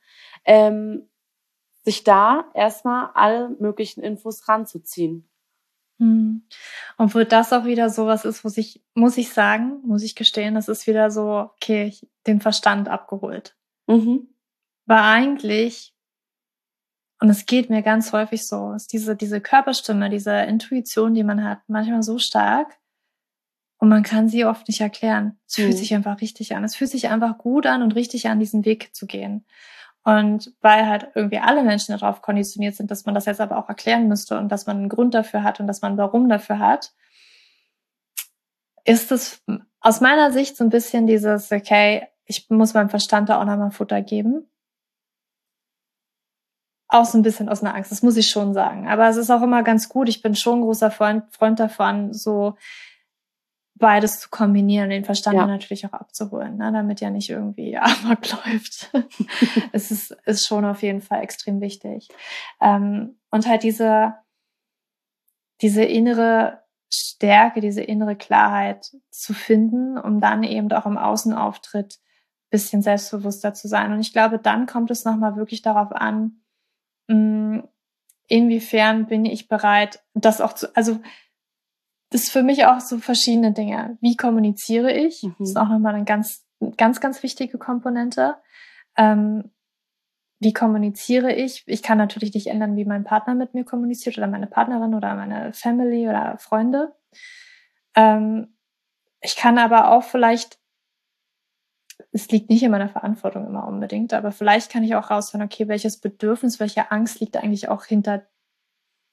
[0.44, 1.08] ähm,
[1.82, 5.28] sich da erstmal alle möglichen Infos ranzuziehen.
[5.98, 6.42] Mhm.
[6.96, 10.54] Und wo das auch wieder sowas ist, wo sich, muss ich sagen, muss ich gestehen,
[10.54, 13.56] das ist wieder so, okay, ich, den Verstand abgeholt.
[13.88, 14.28] Mhm.
[14.86, 15.94] Weil eigentlich
[17.20, 21.44] und es geht mir ganz häufig so, ist diese, diese Körperstimme, diese Intuition, die man
[21.44, 22.78] hat, manchmal so stark
[23.78, 25.38] und man kann sie oft nicht erklären.
[25.46, 25.62] Es mhm.
[25.64, 26.64] fühlt sich einfach richtig an.
[26.64, 29.44] Es fühlt sich einfach gut an und richtig an, diesen Weg zu gehen.
[30.02, 33.68] Und weil halt irgendwie alle Menschen darauf konditioniert sind, dass man das jetzt aber auch
[33.68, 36.94] erklären müsste und dass man einen Grund dafür hat und dass man Warum dafür hat,
[38.84, 39.42] ist es
[39.80, 43.72] aus meiner Sicht so ein bisschen dieses, okay, ich muss meinem Verstand da auch nochmal
[43.72, 44.49] Futter geben
[46.90, 48.88] auch so ein bisschen aus einer Angst, das muss ich schon sagen.
[48.88, 50.08] Aber es ist auch immer ganz gut.
[50.08, 52.56] Ich bin schon ein großer Freund, Freund davon, so
[53.74, 55.46] beides zu kombinieren, den Verstand ja.
[55.46, 58.92] natürlich auch abzuholen, ne, damit ja nicht irgendwie Amok läuft.
[59.72, 62.08] es ist, ist schon auf jeden Fall extrem wichtig.
[62.60, 64.14] Ähm, und halt diese,
[65.62, 66.60] diese innere
[66.92, 72.00] Stärke, diese innere Klarheit zu finden, um dann eben auch im Außenauftritt
[72.50, 73.92] bisschen selbstbewusster zu sein.
[73.92, 76.39] Und ich glaube, dann kommt es nochmal wirklich darauf an,
[78.26, 81.00] inwiefern bin ich bereit, das auch zu, also
[82.10, 83.98] das ist für mich auch so verschiedene Dinge.
[84.00, 85.22] Wie kommuniziere ich?
[85.22, 85.34] Mhm.
[85.38, 86.46] Das ist auch nochmal eine ganz,
[86.76, 88.36] ganz, ganz wichtige Komponente.
[88.96, 89.50] Ähm,
[90.40, 91.64] wie kommuniziere ich?
[91.66, 95.14] Ich kann natürlich nicht ändern, wie mein Partner mit mir kommuniziert oder meine Partnerin oder
[95.14, 96.94] meine Family oder Freunde.
[97.94, 98.56] Ähm,
[99.20, 100.59] ich kann aber auch vielleicht
[102.12, 105.68] es liegt nicht in meiner Verantwortung immer unbedingt, aber vielleicht kann ich auch rausfinden, okay,
[105.68, 108.26] welches Bedürfnis, welche Angst liegt eigentlich auch hinter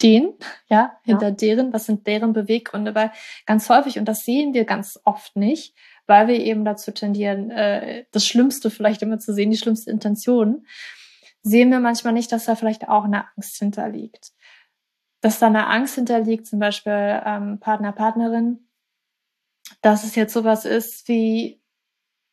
[0.01, 0.33] den,
[0.67, 1.31] ja, hinter ja.
[1.31, 3.11] deren, was sind deren Beweggründe, weil
[3.45, 8.05] ganz häufig, und das sehen wir ganz oft nicht, weil wir eben dazu tendieren, äh,
[8.11, 10.65] das Schlimmste vielleicht immer zu sehen, die schlimmste Intention,
[11.41, 14.31] sehen wir manchmal nicht, dass da vielleicht auch eine Angst hinterliegt.
[15.21, 18.67] Dass da eine Angst hinterliegt, zum Beispiel ähm, Partner, Partnerin,
[19.81, 21.61] dass es jetzt sowas ist wie,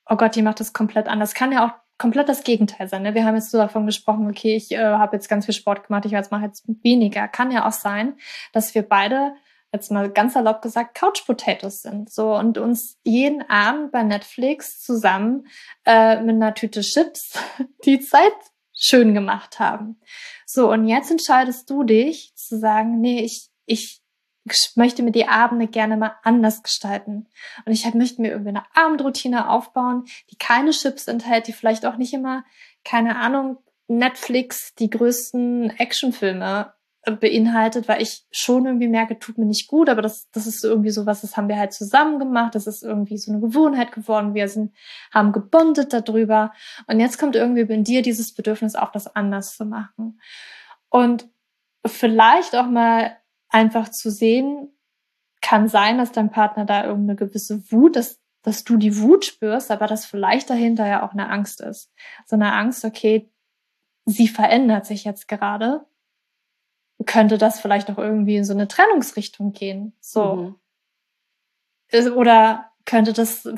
[0.08, 1.34] oh Gott, die macht das komplett anders.
[1.34, 3.02] Kann ja auch komplett das Gegenteil sein.
[3.02, 3.14] Ne?
[3.14, 6.04] Wir haben jetzt so davon gesprochen, okay, ich äh, habe jetzt ganz viel Sport gemacht,
[6.04, 7.28] ich mache jetzt weniger.
[7.28, 8.14] Kann ja auch sein,
[8.52, 9.34] dass wir beide
[9.72, 12.10] jetzt mal ganz erlaubt gesagt, Couch Potatoes sind.
[12.10, 15.46] So und uns jeden Abend bei Netflix zusammen
[15.84, 17.38] äh, mit einer Tüte Chips
[17.84, 18.32] die Zeit
[18.72, 20.00] schön gemacht haben.
[20.46, 24.03] So, und jetzt entscheidest du dich zu sagen, nee, ich, ich
[24.76, 27.26] möchte mir die Abende gerne mal anders gestalten.
[27.64, 31.96] Und ich möchte mir irgendwie eine Abendroutine aufbauen, die keine Chips enthält, die vielleicht auch
[31.96, 32.44] nicht immer,
[32.84, 36.72] keine Ahnung, Netflix die größten Actionfilme
[37.12, 40.90] beinhaltet, weil ich schon irgendwie merke, tut mir nicht gut, aber das, das ist irgendwie
[40.90, 44.34] so was, das haben wir halt zusammen gemacht, das ist irgendwie so eine Gewohnheit geworden,
[44.34, 44.74] wir sind,
[45.12, 46.52] haben gebondet darüber
[46.86, 50.18] und jetzt kommt irgendwie in dir dieses Bedürfnis auch, das anders zu machen.
[50.88, 51.28] Und
[51.84, 53.16] vielleicht auch mal
[53.54, 54.68] einfach zu sehen,
[55.40, 59.70] kann sein, dass dein Partner da irgendeine gewisse Wut, dass, dass du die Wut spürst,
[59.70, 61.92] aber dass vielleicht dahinter ja auch eine Angst ist.
[62.26, 63.30] So eine Angst, okay,
[64.06, 65.86] sie verändert sich jetzt gerade
[67.06, 69.92] könnte das vielleicht auch irgendwie in so eine Trennungsrichtung gehen.
[70.00, 70.56] So.
[71.92, 72.12] Mhm.
[72.14, 73.48] Oder könnte das,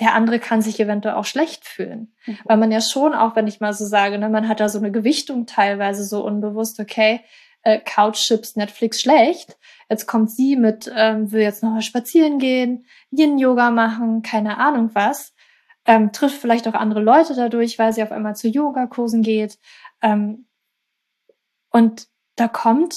[0.00, 2.14] der andere kann sich eventuell auch schlecht fühlen.
[2.26, 2.38] Mhm.
[2.44, 4.78] Weil man ja schon, auch wenn ich mal so sage, ne, man hat da so
[4.78, 7.20] eine Gewichtung teilweise so unbewusst, okay,
[7.62, 9.58] äh, Couchchips, Netflix schlecht.
[9.88, 15.34] Jetzt kommt sie mit, ähm, will jetzt nochmal spazieren gehen, Yin-Yoga machen, keine Ahnung was.
[15.84, 19.58] Ähm, trifft vielleicht auch andere Leute dadurch, weil sie auf einmal zu Yogakursen geht.
[20.00, 20.46] Ähm,
[21.70, 22.94] und da kommt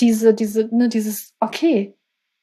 [0.00, 1.96] diese, diese, ne, dieses, okay,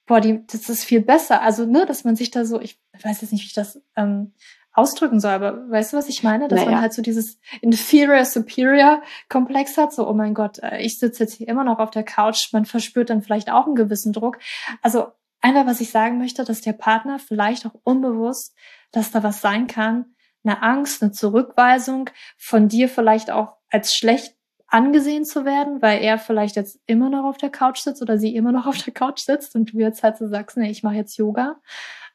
[0.06, 1.42] boah, die, das ist viel besser.
[1.42, 4.34] Also, ne, dass man sich da so, ich weiß jetzt nicht, wie ich das ähm,
[4.74, 6.48] ausdrücken soll, aber weißt du, was ich meine?
[6.48, 6.72] Dass naja.
[6.72, 11.24] man halt so dieses inferior superior Komplex hat, so, oh mein Gott, äh, ich sitze
[11.24, 14.40] jetzt hier immer noch auf der Couch, man verspürt dann vielleicht auch einen gewissen Druck.
[14.82, 15.08] Also,
[15.42, 18.56] einfach, was ich sagen möchte, dass der Partner vielleicht auch unbewusst,
[18.92, 24.36] dass da was sein kann, eine Angst, eine Zurückweisung von dir vielleicht auch als schlecht
[24.68, 28.34] angesehen zu werden, weil er vielleicht jetzt immer noch auf der Couch sitzt oder sie
[28.36, 30.96] immer noch auf der Couch sitzt und du jetzt halt so sagst, nee, ich mache
[30.96, 31.58] jetzt Yoga,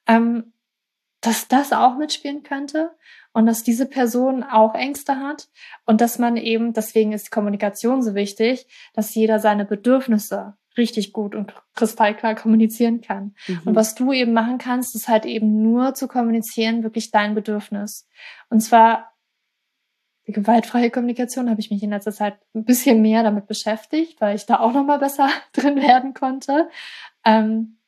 [0.06, 0.54] ähm,
[1.26, 2.92] dass das auch mitspielen könnte
[3.32, 5.48] und dass diese Person auch Ängste hat
[5.84, 11.34] und dass man eben, deswegen ist Kommunikation so wichtig, dass jeder seine Bedürfnisse richtig gut
[11.34, 13.34] und kristallklar kommunizieren kann.
[13.48, 13.62] Mhm.
[13.64, 18.06] Und was du eben machen kannst, ist halt eben nur zu kommunizieren, wirklich dein Bedürfnis.
[18.50, 19.12] Und zwar
[20.26, 24.34] die gewaltfreie Kommunikation habe ich mich in letzter Zeit ein bisschen mehr damit beschäftigt, weil
[24.34, 26.68] ich da auch noch mal besser drin werden konnte.
[27.24, 27.78] Ähm,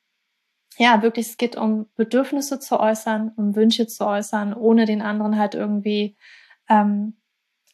[0.79, 5.37] ja, wirklich, es geht um Bedürfnisse zu äußern, um Wünsche zu äußern, ohne den anderen
[5.37, 6.17] halt irgendwie
[6.69, 7.17] ähm,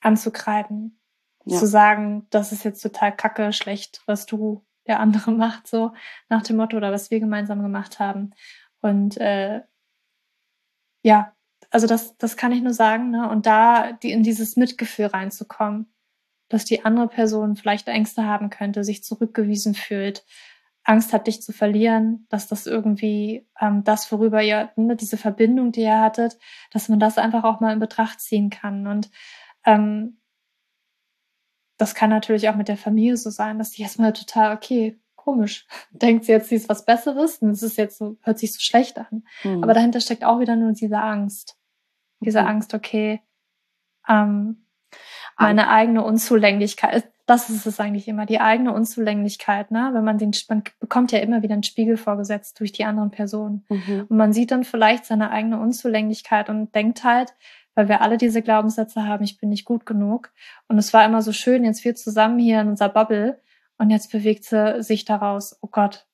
[0.00, 0.98] anzukreiden.
[1.44, 1.58] Ja.
[1.58, 5.92] Zu sagen, das ist jetzt total kacke, schlecht, was du der andere macht, so
[6.30, 8.30] nach dem Motto oder was wir gemeinsam gemacht haben.
[8.80, 9.60] Und äh,
[11.02, 11.34] ja,
[11.70, 13.28] also das, das kann ich nur sagen, ne?
[13.28, 15.92] Und da die, in dieses Mitgefühl reinzukommen,
[16.48, 20.24] dass die andere Person vielleicht Ängste haben könnte, sich zurückgewiesen fühlt,
[20.84, 25.72] Angst hat, dich zu verlieren, dass das irgendwie ähm, das, worüber ihr, ne, diese Verbindung,
[25.72, 26.38] die ihr hattet,
[26.70, 28.86] dass man das einfach auch mal in Betracht ziehen kann.
[28.86, 29.10] Und
[29.64, 30.20] ähm,
[31.78, 35.66] das kann natürlich auch mit der Familie so sein, dass die erstmal total, okay, komisch,
[35.90, 38.60] denkt sie jetzt, sie ist was Besseres und es ist jetzt so, hört sich so
[38.60, 39.24] schlecht an.
[39.42, 39.62] Mhm.
[39.62, 41.58] Aber dahinter steckt auch wieder nur diese Angst
[42.24, 42.48] diese mhm.
[42.48, 43.22] Angst, okay,
[44.08, 44.66] ähm,
[45.36, 49.90] meine eigene Unzulänglichkeit, das ist es eigentlich immer, die eigene Unzulänglichkeit, ne?
[49.92, 53.64] Wenn man den, man bekommt ja immer wieder einen Spiegel vorgesetzt durch die anderen Personen.
[53.68, 54.06] Mhm.
[54.08, 57.34] Und man sieht dann vielleicht seine eigene Unzulänglichkeit und denkt halt,
[57.74, 60.32] weil wir alle diese Glaubenssätze haben, ich bin nicht gut genug.
[60.68, 63.40] Und es war immer so schön, jetzt wir zusammen hier in unserer Bubble
[63.78, 66.06] und jetzt bewegt sie sich daraus, oh Gott,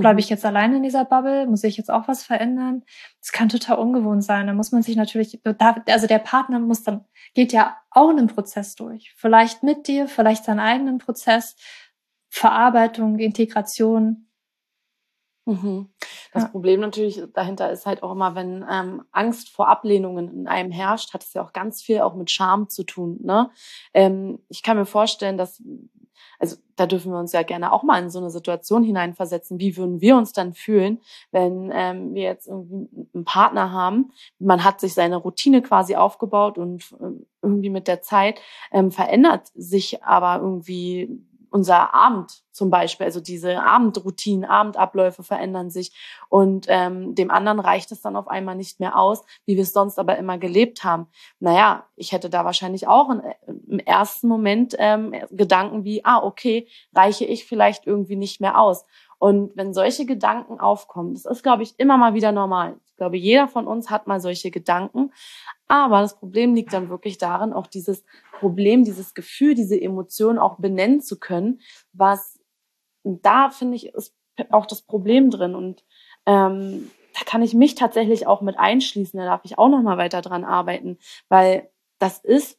[0.00, 0.34] Bleibe ich mhm.
[0.34, 1.46] jetzt alleine in dieser Bubble?
[1.46, 2.84] Muss ich jetzt auch was verändern?
[3.20, 4.46] Das kann total ungewohnt sein.
[4.46, 5.40] Da muss man sich natürlich,
[5.86, 7.04] also der Partner muss dann,
[7.34, 9.14] geht ja auch einen Prozess durch.
[9.16, 11.56] Vielleicht mit dir, vielleicht seinen eigenen Prozess.
[12.28, 14.28] Verarbeitung, Integration.
[15.46, 15.88] Mhm.
[16.32, 16.48] Das ja.
[16.48, 21.14] Problem natürlich dahinter ist halt auch immer, wenn ähm, Angst vor Ablehnungen in einem herrscht,
[21.14, 23.18] hat es ja auch ganz viel auch mit Scham zu tun.
[23.22, 23.48] Ne?
[23.94, 25.62] Ähm, ich kann mir vorstellen, dass
[26.38, 29.58] also da dürfen wir uns ja gerne auch mal in so eine Situation hineinversetzen.
[29.58, 34.12] Wie würden wir uns dann fühlen, wenn ähm, wir jetzt irgendwie einen Partner haben?
[34.38, 38.40] Man hat sich seine Routine quasi aufgebaut und äh, irgendwie mit der Zeit
[38.72, 41.20] ähm, verändert sich aber irgendwie
[41.56, 45.90] unser Abend zum Beispiel, also diese Abendroutinen, Abendabläufe verändern sich
[46.28, 49.72] und ähm, dem anderen reicht es dann auf einmal nicht mehr aus, wie wir es
[49.72, 51.06] sonst aber immer gelebt haben.
[51.40, 53.22] Naja, ich hätte da wahrscheinlich auch in,
[53.68, 58.84] im ersten Moment ähm, Gedanken wie, ah, okay, reiche ich vielleicht irgendwie nicht mehr aus.
[59.18, 62.76] Und wenn solche Gedanken aufkommen, das ist, glaube ich, immer mal wieder normal.
[62.86, 65.12] Ich glaube, jeder von uns hat mal solche Gedanken.
[65.68, 70.56] Aber das Problem liegt dann wirklich darin, auch dieses Problem, dieses Gefühl, diese Emotion auch
[70.58, 71.60] benennen zu können,
[71.92, 72.38] was
[73.04, 74.14] da finde ich ist
[74.50, 75.84] auch das Problem drin und
[76.26, 79.18] ähm, da kann ich mich tatsächlich auch mit einschließen.
[79.18, 80.98] Da darf ich auch noch mal weiter dran arbeiten,
[81.28, 82.58] weil das ist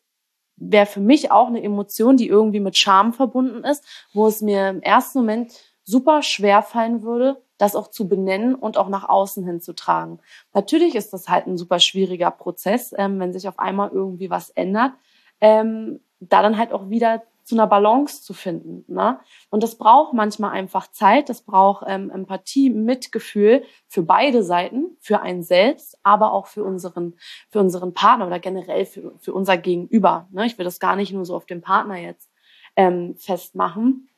[0.60, 4.70] wäre für mich auch eine Emotion, die irgendwie mit Scham verbunden ist, wo es mir
[4.70, 5.54] im ersten Moment
[5.88, 10.20] super schwer fallen würde, das auch zu benennen und auch nach außen hin zu tragen.
[10.54, 14.50] Natürlich ist das halt ein super schwieriger Prozess, ähm, wenn sich auf einmal irgendwie was
[14.52, 14.92] ändert,
[15.40, 18.84] ähm, da dann halt auch wieder zu einer Balance zu finden.
[18.94, 19.20] Ne?
[19.50, 25.22] Und das braucht manchmal einfach Zeit, das braucht ähm, Empathie, Mitgefühl für beide Seiten, für
[25.22, 27.16] einen selbst, aber auch für unseren,
[27.50, 30.28] für unseren Partner oder generell für, für unser Gegenüber.
[30.32, 30.46] Ne?
[30.46, 32.30] Ich will das gar nicht nur so auf den Partner jetzt
[32.76, 34.10] ähm, festmachen.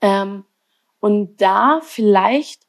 [0.00, 0.44] Ähm,
[1.00, 2.62] und da vielleicht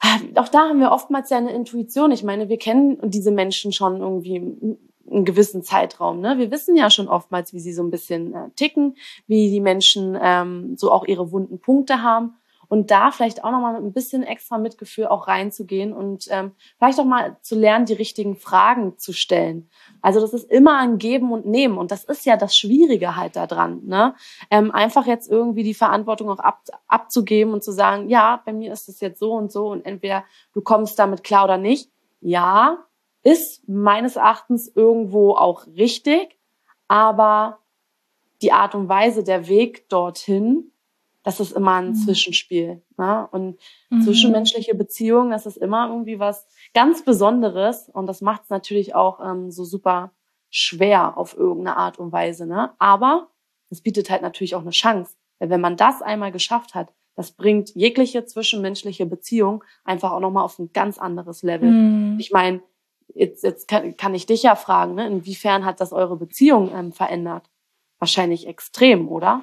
[0.00, 2.10] ah, auch da haben wir oftmals ja eine Intuition.
[2.10, 4.36] Ich meine, wir kennen diese Menschen schon irgendwie
[5.10, 6.20] einen gewissen Zeitraum.
[6.20, 6.38] Ne?
[6.38, 10.18] Wir wissen ja schon oftmals, wie sie so ein bisschen äh, ticken, wie die Menschen
[10.20, 12.34] ähm, so auch ihre wunden Punkte haben.
[12.68, 17.00] Und da vielleicht auch nochmal mit ein bisschen extra Mitgefühl auch reinzugehen und ähm, vielleicht
[17.00, 19.70] auch mal zu lernen, die richtigen Fragen zu stellen.
[20.02, 21.78] Also das ist immer ein Geben und Nehmen.
[21.78, 23.86] Und das ist ja das Schwierige halt daran.
[23.86, 24.14] Ne?
[24.50, 28.72] Ähm, einfach jetzt irgendwie die Verantwortung auch ab, abzugeben und zu sagen, ja, bei mir
[28.72, 31.90] ist es jetzt so und so und entweder du kommst damit klar oder nicht.
[32.20, 32.84] Ja,
[33.22, 36.38] ist meines Erachtens irgendwo auch richtig,
[36.86, 37.58] aber
[38.42, 40.70] die Art und Weise, der Weg dorthin,
[41.22, 41.94] das ist immer ein mhm.
[41.94, 42.82] Zwischenspiel.
[42.96, 43.28] Ne?
[43.30, 43.58] Und
[43.90, 44.02] mhm.
[44.02, 49.20] zwischenmenschliche Beziehungen, das ist immer irgendwie was ganz Besonderes und das macht es natürlich auch
[49.24, 50.12] ähm, so super
[50.50, 52.46] schwer auf irgendeine Art und Weise.
[52.46, 52.70] Ne?
[52.78, 53.28] Aber
[53.70, 55.16] es bietet halt natürlich auch eine Chance.
[55.38, 60.44] Weil wenn man das einmal geschafft hat, das bringt jegliche zwischenmenschliche Beziehung einfach auch nochmal
[60.44, 61.70] auf ein ganz anderes Level.
[61.70, 62.20] Mhm.
[62.20, 62.62] Ich meine,
[63.14, 65.06] jetzt, jetzt kann, kann ich dich ja fragen, ne?
[65.06, 67.50] inwiefern hat das eure Beziehung ähm, verändert?
[67.98, 69.42] Wahrscheinlich extrem, oder?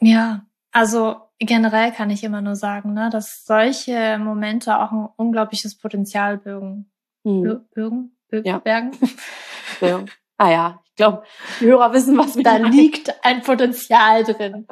[0.00, 5.78] Ja, also generell kann ich immer nur sagen, ne, dass solche Momente auch ein unglaubliches
[5.78, 6.90] Potenzial bürgen.
[7.24, 7.66] Hm.
[7.74, 8.16] Bürgen?
[8.30, 8.58] ja.
[8.58, 8.92] Bergen?
[9.80, 10.04] ja.
[10.36, 11.24] Ah ja, ich glaube,
[11.60, 12.72] die Hörer wissen, was wir Da meinen.
[12.72, 14.66] liegt ein Potenzial drin.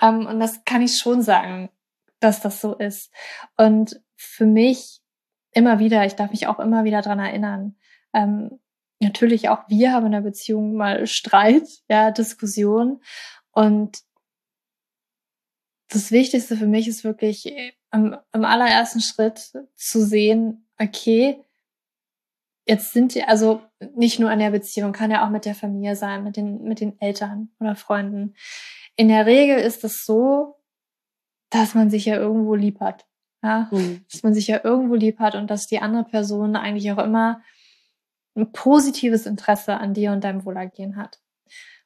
[0.00, 1.70] um, ähm, und das kann ich schon sagen,
[2.20, 3.12] dass das so ist.
[3.56, 5.00] Und für mich
[5.52, 7.76] immer wieder, ich darf mich auch immer wieder dran erinnern,
[8.12, 8.60] ähm,
[9.00, 13.00] natürlich auch wir haben in der Beziehung mal Streit, ja, Diskussion
[13.50, 13.98] und
[15.88, 17.46] das Wichtigste für mich ist wirklich
[17.92, 21.42] im, äh, im allerersten Schritt zu sehen, okay,
[22.66, 23.62] jetzt sind die, also
[23.94, 26.80] nicht nur in der Beziehung, kann ja auch mit der Familie sein, mit den, mit
[26.80, 28.34] den Eltern oder Freunden.
[28.96, 30.56] In der Regel ist es so,
[31.50, 33.06] dass man sich ja irgendwo lieb hat.
[33.42, 34.04] Ja, mhm.
[34.10, 37.40] dass man sich ja irgendwo lieb hat und dass die andere Person eigentlich auch immer
[38.36, 41.20] ein positives Interesse an dir und deinem Wohlergehen hat.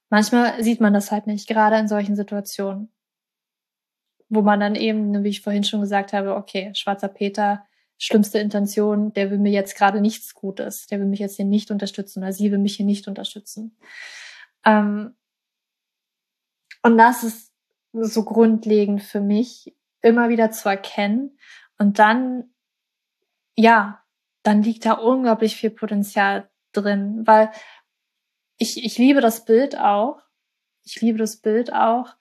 [0.09, 2.91] Manchmal sieht man das halt nicht, gerade in solchen Situationen,
[4.33, 7.67] wo man dann eben, wie ich vorhin schon gesagt habe, okay, schwarzer Peter,
[7.99, 11.71] schlimmste Intention, der will mir jetzt gerade nichts Gutes, der will mich jetzt hier nicht
[11.71, 13.77] unterstützen oder sie will mich hier nicht unterstützen.
[14.65, 15.15] Ähm,
[16.83, 17.53] und das ist
[17.93, 21.39] so grundlegend für mich, immer wieder zu erkennen
[21.79, 22.55] und dann,
[23.55, 24.03] ja,
[24.43, 27.51] dann liegt da unglaublich viel Potenzial drin, weil
[28.57, 30.23] ich, ich liebe das Bild auch.
[30.85, 32.17] Ich liebe das Bild auch,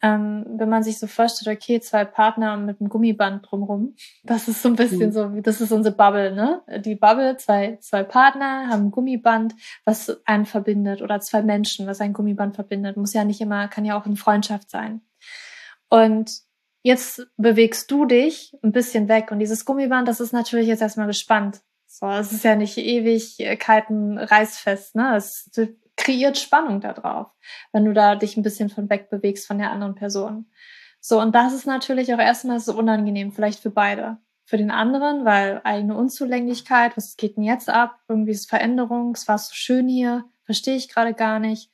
[0.00, 3.96] ähm, wenn man sich so vorstellt, okay, zwei Partner mit einem Gummiband drumrum.
[4.22, 5.12] Das ist so ein bisschen mhm.
[5.12, 6.62] so, das ist unsere Bubble, ne?
[6.84, 12.00] Die Bubble, zwei, zwei Partner haben ein Gummiband, was einen verbindet, oder zwei Menschen, was
[12.00, 12.96] ein Gummiband verbindet.
[12.96, 15.00] Muss ja nicht immer, kann ja auch eine Freundschaft sein.
[15.88, 16.30] Und
[16.82, 21.08] jetzt bewegst du dich ein bisschen weg und dieses Gummiband, das ist natürlich jetzt erstmal
[21.08, 21.60] gespannt.
[21.86, 25.16] So, es ist ja nicht Ewigkeiten reißfest, ne?
[25.16, 25.50] Es
[25.98, 27.26] kreiert Spannung da drauf,
[27.72, 30.46] wenn du da dich ein bisschen von weg bewegst von der anderen Person.
[31.00, 34.16] So, und das ist natürlich auch erstmal so unangenehm, vielleicht für beide.
[34.44, 37.98] Für den anderen, weil eigene Unzulänglichkeit, was geht denn jetzt ab?
[38.08, 41.70] Irgendwie ist Veränderung, es war so schön hier, verstehe ich gerade gar nicht.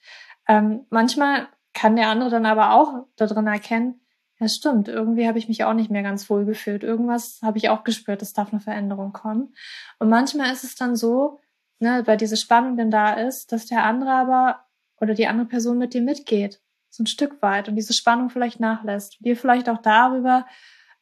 [0.48, 4.00] Ähm, manchmal kann der andere dann aber auch darin erkennen,
[4.40, 4.88] ja, stimmt.
[4.88, 6.82] Irgendwie habe ich mich auch nicht mehr ganz wohl gefühlt.
[6.82, 9.54] Irgendwas habe ich auch gespürt, es darf eine Veränderung kommen.
[10.00, 11.38] Und manchmal ist es dann so,
[11.84, 14.64] ne, weil diese Spannung denn da ist, dass der andere aber
[15.00, 16.60] oder die andere Person mit dir mitgeht.
[16.90, 19.20] So ein Stück weit und diese Spannung vielleicht nachlässt.
[19.20, 20.46] Und ihr vielleicht auch darüber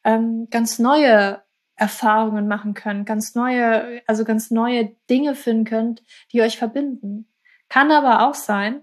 [0.03, 1.41] ähm, ganz neue
[1.75, 7.33] Erfahrungen machen könnt, ganz neue, also ganz neue Dinge finden könnt, die euch verbinden.
[7.69, 8.81] Kann aber auch sein,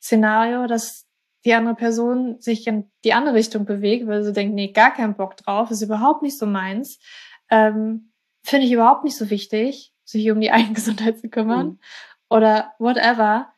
[0.00, 1.06] Szenario, dass
[1.44, 5.14] die andere Person sich in die andere Richtung bewegt, weil sie denkt, nee, gar keinen
[5.14, 6.98] Bock drauf, ist überhaupt nicht so meins.
[7.50, 11.78] Ähm, finde ich überhaupt nicht so wichtig, sich um die eigene Gesundheit zu kümmern mhm.
[12.28, 13.52] oder whatever.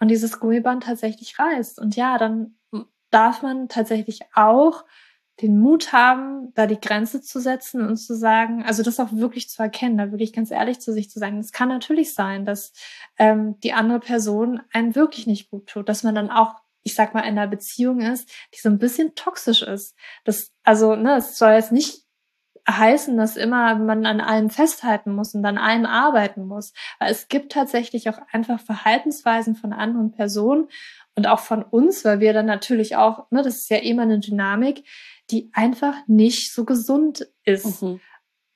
[0.00, 1.78] Und dieses Gummiband tatsächlich reißt.
[1.78, 2.56] Und ja, dann
[3.10, 4.84] darf man tatsächlich auch
[5.40, 9.48] den Mut haben, da die Grenze zu setzen und zu sagen, also das auch wirklich
[9.48, 11.38] zu erkennen, da wirklich ganz ehrlich zu sich zu sein.
[11.38, 12.72] Es kann natürlich sein, dass
[13.18, 17.14] ähm, die andere Person einen wirklich nicht gut tut, dass man dann auch, ich sag
[17.14, 19.96] mal, in einer Beziehung ist, die so ein bisschen toxisch ist.
[20.24, 22.04] Das, also, ne, es soll jetzt nicht
[22.68, 26.72] heißen, dass immer man an allem festhalten muss und an allem arbeiten muss.
[26.98, 30.68] Weil es gibt tatsächlich auch einfach Verhaltensweisen von anderen Personen
[31.14, 34.20] und auch von uns, weil wir dann natürlich auch, ne, das ist ja immer eine
[34.20, 34.84] Dynamik,
[35.30, 37.82] die einfach nicht so gesund ist.
[37.82, 38.00] Mhm.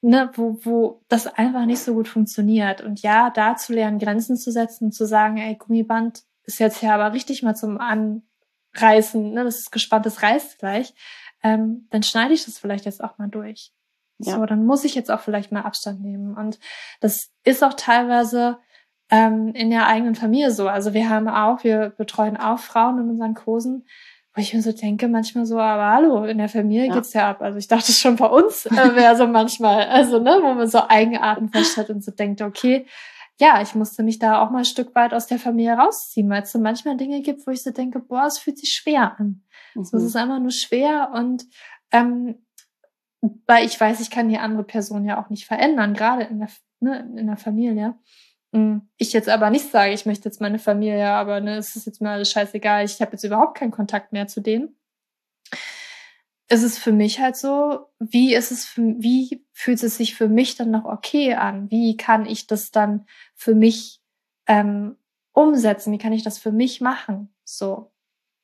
[0.02, 2.80] Ne, wo, wo das einfach nicht so gut funktioniert.
[2.80, 6.94] Und ja, da zu lernen, Grenzen zu setzen, zu sagen, ey, Gummiband ist jetzt ja
[6.94, 10.94] aber richtig mal zum Anreißen, ne, das ist gespannt, das reißt gleich,
[11.42, 13.72] ähm, dann schneide ich das vielleicht jetzt auch mal durch.
[14.18, 14.34] Ja.
[14.34, 16.36] So, dann muss ich jetzt auch vielleicht mal Abstand nehmen.
[16.36, 16.58] Und
[17.00, 18.58] das ist auch teilweise
[19.10, 20.68] ähm, in der eigenen Familie so.
[20.68, 23.86] Also wir haben auch, wir betreuen auch Frauen in unseren Kursen,
[24.34, 26.94] wo ich mir so denke, manchmal so, aber hallo, in der Familie ja.
[26.94, 27.40] geht's ja ab.
[27.40, 30.80] Also ich dachte schon bei uns äh, wäre so manchmal, also ne, wo man so
[30.88, 32.86] Eigenarten feststellt und so denkt, okay,
[33.38, 36.42] ja, ich musste mich da auch mal ein Stück weit aus der Familie rausziehen, weil
[36.42, 39.42] es so manchmal Dinge gibt, wo ich so denke, boah, es fühlt sich schwer an.
[39.74, 39.84] Mhm.
[39.84, 41.44] So, es ist einfach nur schwer und
[41.92, 42.45] ähm,
[43.20, 46.48] weil ich weiß, ich kann die andere Person ja auch nicht verändern, gerade in der,
[46.80, 47.94] ne, in der Familie.
[48.52, 51.86] Hm, ich jetzt aber nicht sage, ich möchte jetzt meine Familie, aber ne, es ist
[51.86, 54.76] jetzt mir alles scheißegal, ich habe jetzt überhaupt keinen Kontakt mehr zu denen.
[56.48, 60.28] Es ist für mich halt so, wie ist es für, wie fühlt es sich für
[60.28, 61.70] mich dann noch okay an?
[61.70, 64.00] Wie kann ich das dann für mich
[64.46, 64.96] ähm,
[65.32, 65.92] umsetzen?
[65.92, 67.34] Wie kann ich das für mich machen?
[67.44, 67.90] So.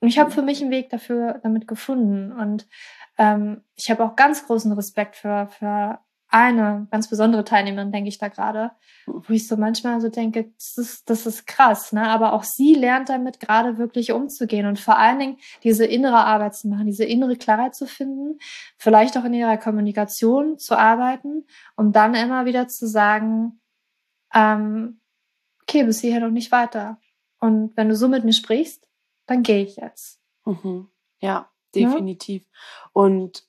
[0.03, 2.33] Und ich habe für mich einen Weg dafür damit gefunden.
[2.33, 2.67] Und
[3.19, 8.19] ähm, ich habe auch ganz großen Respekt für, für eine ganz besondere Teilnehmerin, denke ich
[8.19, 8.73] da gerade,
[9.07, 12.09] wo ich so manchmal so denke, das ist, das ist krass, ne?
[12.09, 16.57] Aber auch sie lernt damit gerade wirklich umzugehen und vor allen Dingen diese innere Arbeit
[16.57, 18.39] zu machen, diese innere Klarheit zu finden,
[18.79, 21.45] vielleicht auch in ihrer Kommunikation zu arbeiten,
[21.77, 23.61] um dann immer wieder zu sagen,
[24.35, 25.01] ähm,
[25.63, 26.99] okay, bis hierher noch nicht weiter.
[27.39, 28.83] Und wenn du so mit mir sprichst,
[29.27, 30.21] dann gehe ich jetzt.
[30.45, 30.89] Mhm.
[31.21, 32.43] Ja, definitiv.
[32.43, 32.91] Ja?
[32.93, 33.45] Und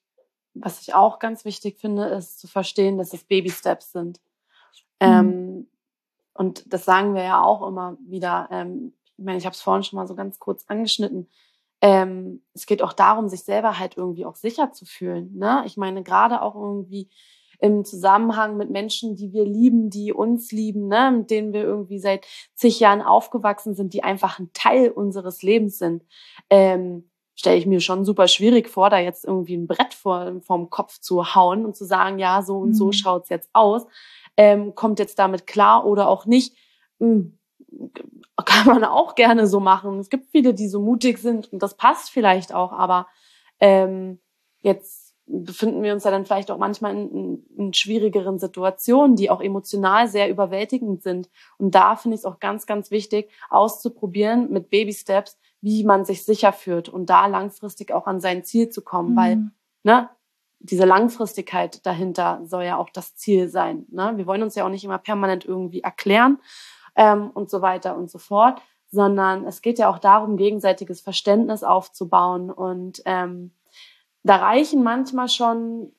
[0.54, 4.20] was ich auch ganz wichtig finde, ist zu verstehen, dass es Baby Steps sind.
[5.02, 5.08] Mhm.
[5.08, 5.68] Ähm,
[6.34, 8.48] und das sagen wir ja auch immer wieder.
[8.52, 11.30] Ähm, ich meine, ich habe es vorhin schon mal so ganz kurz angeschnitten.
[11.82, 15.36] Ähm, es geht auch darum, sich selber halt irgendwie auch sicher zu fühlen.
[15.38, 15.64] Ne?
[15.66, 17.10] Ich meine, gerade auch irgendwie
[17.64, 21.14] im Zusammenhang mit Menschen, die wir lieben, die uns lieben, ne?
[21.16, 25.78] mit denen wir irgendwie seit zig Jahren aufgewachsen sind, die einfach ein Teil unseres Lebens
[25.78, 26.04] sind.
[26.50, 30.70] Ähm, stelle ich mir schon super schwierig vor, da jetzt irgendwie ein Brett vor, vorm
[30.70, 32.74] Kopf zu hauen und zu sagen, ja, so und mhm.
[32.74, 33.88] so schaut's jetzt aus.
[34.36, 36.58] Ähm, kommt jetzt damit klar oder auch nicht.
[37.00, 37.40] Hm,
[38.44, 40.00] kann man auch gerne so machen.
[40.00, 43.08] Es gibt viele, die so mutig sind und das passt vielleicht auch, aber
[43.62, 44.20] ähm,
[44.64, 49.42] jetzt befinden wir uns ja dann vielleicht auch manchmal in, in, schwierigeren Situationen, die auch
[49.42, 51.30] emotional sehr überwältigend sind.
[51.58, 56.04] Und da finde ich es auch ganz, ganz wichtig, auszuprobieren mit Baby Steps, wie man
[56.04, 59.16] sich sicher fühlt und da langfristig auch an sein Ziel zu kommen, mhm.
[59.16, 59.44] weil
[59.84, 60.10] ne,
[60.60, 63.86] diese Langfristigkeit dahinter soll ja auch das Ziel sein.
[63.90, 64.14] Ne?
[64.16, 66.40] Wir wollen uns ja auch nicht immer permanent irgendwie erklären
[66.96, 68.62] ähm, und so weiter und so fort,
[68.92, 73.52] sondern es geht ja auch darum, gegenseitiges Verständnis aufzubauen und ähm,
[74.24, 75.92] da reichen manchmal schon,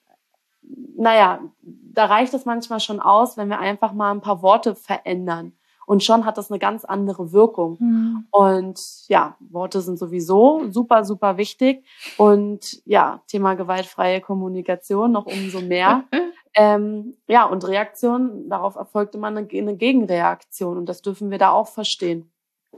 [0.96, 5.52] naja, da reicht es manchmal schon aus, wenn wir einfach mal ein paar Worte verändern
[5.86, 7.76] und schon hat das eine ganz andere Wirkung.
[7.78, 8.26] Mhm.
[8.30, 11.84] Und ja, Worte sind sowieso super, super wichtig.
[12.16, 16.04] Und ja, Thema gewaltfreie Kommunikation noch umso mehr.
[16.54, 20.78] ähm, ja, und Reaktion, darauf erfolgt immer eine, eine Gegenreaktion.
[20.78, 22.30] Und das dürfen wir da auch verstehen.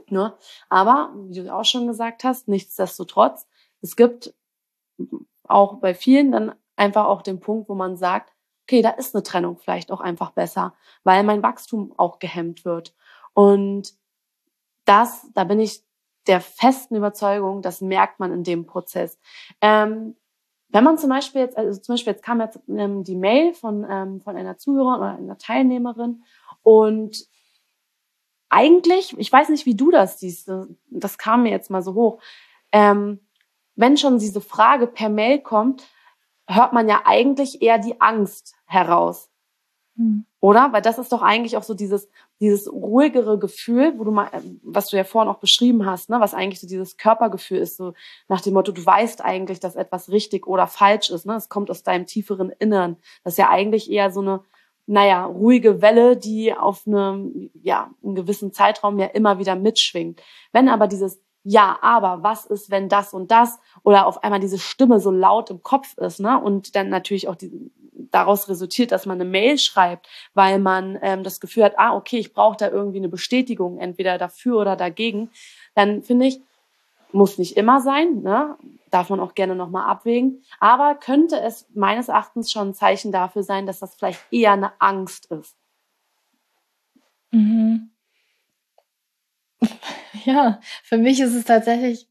[0.09, 0.33] Ne?
[0.69, 3.47] Aber, wie du auch schon gesagt hast, nichtsdestotrotz,
[3.81, 4.33] es gibt
[5.49, 8.33] auch bei vielen dann einfach auch den Punkt, wo man sagt,
[8.63, 10.73] okay, da ist eine Trennung vielleicht auch einfach besser,
[11.03, 12.93] weil mein Wachstum auch gehemmt wird.
[13.33, 13.93] Und
[14.85, 15.83] das, da bin ich
[16.27, 19.19] der festen Überzeugung, das merkt man in dem Prozess.
[19.61, 20.15] Ähm,
[20.69, 23.85] wenn man zum Beispiel jetzt, also zum Beispiel jetzt kam jetzt ähm, die Mail von,
[23.89, 26.23] ähm, von einer Zuhörerin oder einer Teilnehmerin
[26.61, 27.25] und
[28.49, 30.51] eigentlich, ich weiß nicht, wie du das siehst,
[30.89, 32.21] das kam mir jetzt mal so hoch.
[32.71, 33.26] Ähm,
[33.77, 35.87] wenn schon diese Frage per Mail kommt,
[36.47, 39.29] hört man ja eigentlich eher die Angst heraus.
[39.95, 40.25] Mhm.
[40.39, 40.73] Oder?
[40.73, 42.09] Weil das ist doch eigentlich auch so dieses,
[42.39, 44.29] dieses ruhigere Gefühl, wo du mal,
[44.63, 47.93] was du ja vorhin auch beschrieben hast, ne, was eigentlich so dieses Körpergefühl ist, so
[48.27, 51.35] nach dem Motto, du weißt eigentlich, dass etwas richtig oder falsch ist, ne?
[51.35, 52.97] Es kommt aus deinem tieferen Innern.
[53.23, 54.41] Das ist ja eigentlich eher so eine
[54.89, 60.23] naja, ruhige Welle, die auf einem, ja, einen gewissen Zeitraum ja immer wieder mitschwingt.
[60.53, 64.59] Wenn aber dieses ja, aber was ist, wenn das und das oder auf einmal diese
[64.59, 66.39] Stimme so laut im Kopf ist, ne?
[66.39, 67.71] Und dann natürlich auch die,
[68.11, 72.17] daraus resultiert, dass man eine Mail schreibt, weil man ähm, das Gefühl hat, ah, okay,
[72.17, 75.29] ich brauche da irgendwie eine Bestätigung, entweder dafür oder dagegen,
[75.75, 76.41] dann finde ich,
[77.11, 78.57] muss nicht immer sein, ne?
[78.91, 83.43] darf man auch gerne nochmal abwägen, aber könnte es meines Erachtens schon ein Zeichen dafür
[83.43, 85.55] sein, dass das vielleicht eher eine Angst ist.
[87.31, 87.91] Mhm.
[90.25, 92.09] Ja, für mich ist es tatsächlich,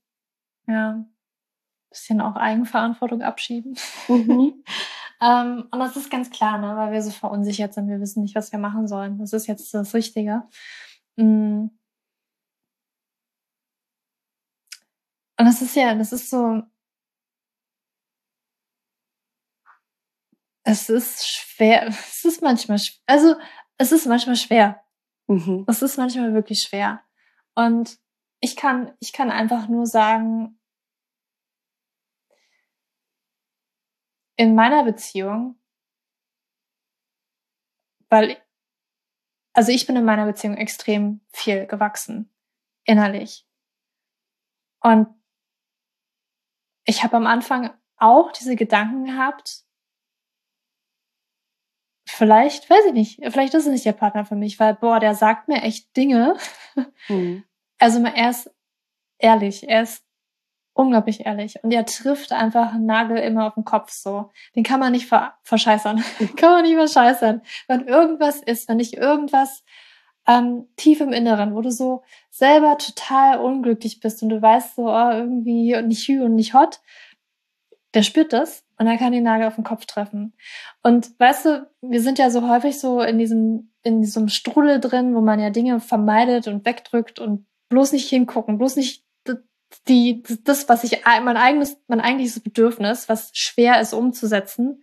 [0.67, 1.17] ja, ein
[1.91, 3.77] bisschen auch Eigenverantwortung abschieben.
[4.09, 4.65] Mhm.
[5.23, 7.89] ähm, und das ist ganz klar, ne, weil wir so verunsichert sind.
[7.89, 9.19] Wir wissen nicht, was wir machen sollen.
[9.19, 10.45] Das ist jetzt das Richtige.
[11.17, 11.71] Mhm.
[15.39, 16.63] Und das ist ja, das ist so,
[20.65, 23.37] es ist schwer, es ist manchmal, also
[23.79, 24.83] es ist manchmal schwer.
[25.29, 25.65] Mhm.
[25.67, 27.03] Es ist manchmal wirklich schwer.
[27.57, 27.99] Und
[28.41, 30.61] ich kann, ich kann einfach nur sagen,
[34.37, 35.59] in meiner Beziehung,
[38.11, 38.37] weil,
[39.55, 42.31] also ich bin in meiner Beziehung extrem viel gewachsen,
[42.85, 43.49] innerlich.
[44.83, 45.09] Und
[46.85, 49.66] ich habe am Anfang auch diese Gedanken gehabt,
[52.07, 55.15] vielleicht, weiß ich nicht, vielleicht ist es nicht der Partner für mich, weil, boah, der
[55.15, 56.37] sagt mir echt Dinge.
[57.09, 57.45] Mhm.
[57.79, 58.51] Also er ist
[59.19, 60.03] ehrlich, er ist
[60.73, 64.31] unglaublich ehrlich und er trifft einfach einen Nagel immer auf den Kopf so.
[64.55, 66.03] Den kann man nicht ver verscheißern.
[66.37, 67.43] kann man nicht verscheißern.
[67.67, 69.65] Wenn irgendwas ist, wenn nicht irgendwas
[70.27, 74.89] ähm, tief im Inneren, wo du so selber total unglücklich bist und du weißt so,
[74.89, 76.81] oh, irgendwie nicht hü und nicht hot,
[77.95, 80.35] der spürt das und er kann den Nagel auf den Kopf treffen.
[80.83, 85.15] Und weißt du, wir sind ja so häufig so in diesem, in diesem Strudel drin,
[85.15, 89.05] wo man ja Dinge vermeidet und wegdrückt und bloß nicht hingucken, bloß nicht
[89.89, 94.83] die, das, was ich, mein eigenes, mein eigentliches Bedürfnis, was schwer ist umzusetzen,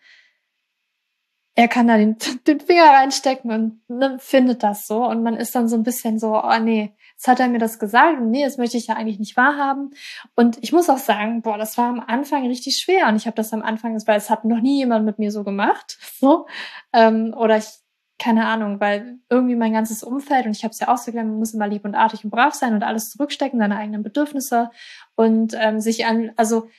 [1.56, 5.06] er kann da den, den Finger reinstecken und ne, findet das so.
[5.06, 7.80] Und man ist dann so ein bisschen so, oh nee, jetzt hat er mir das
[7.80, 9.91] gesagt nee, das möchte ich ja eigentlich nicht wahrhaben.
[10.36, 13.08] Und ich muss auch sagen, boah, das war am Anfang richtig schwer.
[13.08, 15.43] Und ich habe das am Anfang, weil es hat noch nie jemand mit mir so
[15.43, 15.97] gemacht.
[16.24, 16.47] So.
[16.93, 17.66] Ähm, oder ich,
[18.18, 21.32] keine Ahnung, weil irgendwie mein ganzes Umfeld, und ich habe es ja auch so gelernt,
[21.32, 24.70] man muss immer lieb und artig und brav sein und alles zurückstecken, seine eigenen Bedürfnisse
[25.16, 26.70] und ähm, sich an, also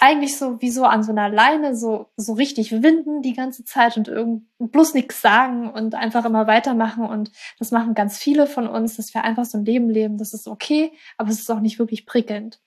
[0.00, 3.98] eigentlich so wie so an so einer Leine so, so richtig winden die ganze Zeit
[3.98, 7.04] und irgend, bloß nichts sagen und einfach immer weitermachen.
[7.04, 10.16] Und das machen ganz viele von uns, dass wir einfach so ein Leben leben.
[10.16, 12.60] Das ist okay, aber es ist auch nicht wirklich prickelnd.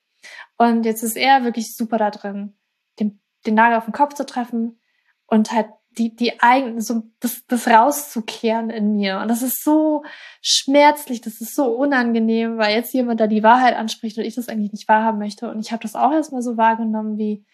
[0.56, 2.56] Und jetzt ist er wirklich super da drin,
[3.00, 4.80] den, den Nagel auf den Kopf zu treffen
[5.26, 5.66] und halt
[5.98, 9.18] die, die eigen, so das, das rauszukehren in mir.
[9.20, 10.04] Und das ist so
[10.42, 14.48] schmerzlich, das ist so unangenehm, weil jetzt jemand da die Wahrheit anspricht und ich das
[14.48, 15.50] eigentlich nicht wahrhaben möchte.
[15.50, 17.44] Und ich habe das auch erstmal so wahrgenommen wie,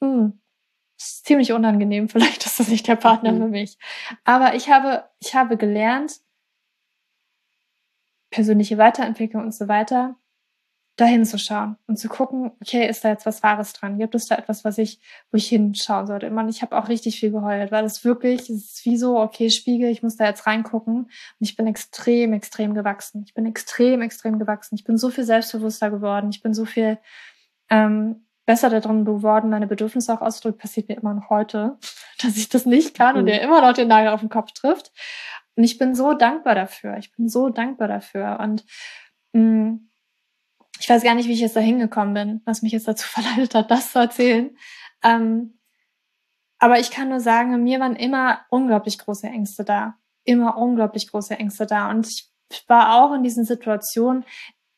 [0.00, 0.40] hm,
[0.98, 3.38] ist ziemlich unangenehm, vielleicht ist das nicht der Partner mhm.
[3.38, 3.78] für mich.
[4.24, 6.20] Aber ich habe, ich habe gelernt,
[8.30, 10.16] persönliche Weiterentwicklung und so weiter,
[10.96, 13.98] dahin zu schauen und zu gucken, okay, ist da jetzt was Wahres dran?
[13.98, 15.00] Gibt es da etwas, was ich,
[15.32, 16.30] wo ich hinschauen sollte?
[16.30, 19.50] Und ich habe auch richtig viel geheult, weil es wirklich, es ist wie so, okay,
[19.50, 21.04] Spiegel, ich muss da jetzt reingucken.
[21.04, 23.24] Und ich bin extrem, extrem gewachsen.
[23.26, 24.76] Ich bin extrem, extrem gewachsen.
[24.76, 26.30] Ich bin so viel selbstbewusster geworden.
[26.30, 26.98] Ich bin so viel
[27.70, 30.60] ähm, besser darin geworden, meine Bedürfnisse auch auszudrücken.
[30.60, 31.76] Passiert mir immer noch heute,
[32.22, 33.20] dass ich das nicht kann mhm.
[33.20, 34.92] und der immer noch den Nagel auf den Kopf trifft.
[35.56, 36.98] Und ich bin so dankbar dafür.
[36.98, 38.38] Ich bin so dankbar dafür.
[38.40, 38.64] Und
[39.32, 39.90] mh, mm,
[40.80, 43.54] ich weiß gar nicht, wie ich jetzt da hingekommen bin, was mich jetzt dazu verleitet
[43.54, 44.56] hat, das zu erzählen.
[45.02, 45.58] Ähm,
[46.58, 49.96] aber ich kann nur sagen, mir waren immer unglaublich große Ängste da.
[50.24, 51.90] Immer unglaublich große Ängste da.
[51.90, 54.24] Und ich war auch in diesen Situationen,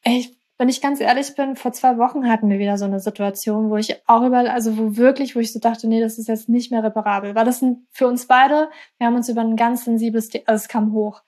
[0.03, 3.70] ich, wenn ich ganz ehrlich bin, vor zwei Wochen hatten wir wieder so eine Situation,
[3.70, 6.49] wo ich auch überall, also wo wirklich, wo ich so dachte, nee, das ist jetzt
[6.49, 7.34] nicht mehr reparabel.
[7.34, 10.68] War das ein, für uns beide, wir haben uns über ein ganz sensibles, also es
[10.68, 11.22] kam hoch.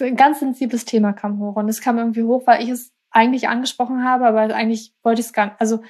[0.00, 1.56] Ein ganz sensibles Thema kam hoch.
[1.56, 5.28] Und es kam irgendwie hoch, weil ich es eigentlich angesprochen habe, aber eigentlich wollte ich
[5.28, 5.82] es gar nicht, also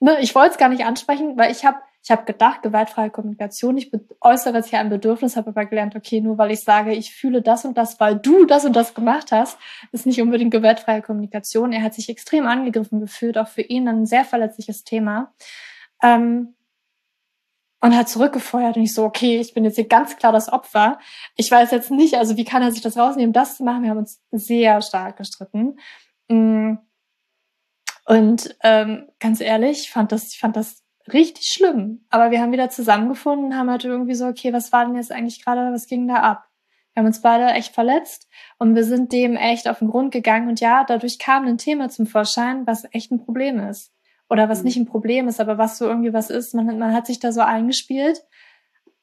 [0.00, 3.78] ne, ich wollte es gar nicht ansprechen, weil ich habe ich habe gedacht, gewaltfreie Kommunikation,
[3.78, 3.90] ich
[4.20, 7.40] äußere jetzt hier ein Bedürfnis, habe aber gelernt, okay, nur weil ich sage, ich fühle
[7.40, 9.56] das und das, weil du das und das gemacht hast,
[9.90, 11.72] ist nicht unbedingt gewaltfreie Kommunikation.
[11.72, 15.32] Er hat sich extrem angegriffen gefühlt, auch für ihn ein sehr verletzliches Thema.
[16.02, 16.54] Ähm,
[17.80, 20.98] und hat zurückgefeuert und ich so, okay, ich bin jetzt hier ganz klar das Opfer.
[21.36, 23.82] Ich weiß jetzt nicht, also wie kann er sich das rausnehmen, das zu machen?
[23.82, 25.78] Wir haben uns sehr stark gestritten.
[26.28, 26.74] Mm.
[28.06, 32.04] Und ähm, ganz ehrlich, ich fand das, ich fand das richtig schlimm.
[32.10, 35.42] Aber wir haben wieder zusammengefunden, haben halt irgendwie so, okay, was war denn jetzt eigentlich
[35.44, 36.44] gerade, was ging da ab?
[36.92, 40.48] Wir haben uns beide echt verletzt und wir sind dem echt auf den Grund gegangen.
[40.48, 43.92] Und ja, dadurch kam ein Thema zum Vorschein, was echt ein Problem ist.
[44.30, 44.64] Oder was mhm.
[44.64, 46.54] nicht ein Problem ist, aber was so irgendwie was ist.
[46.54, 48.24] Man, man hat sich da so eingespielt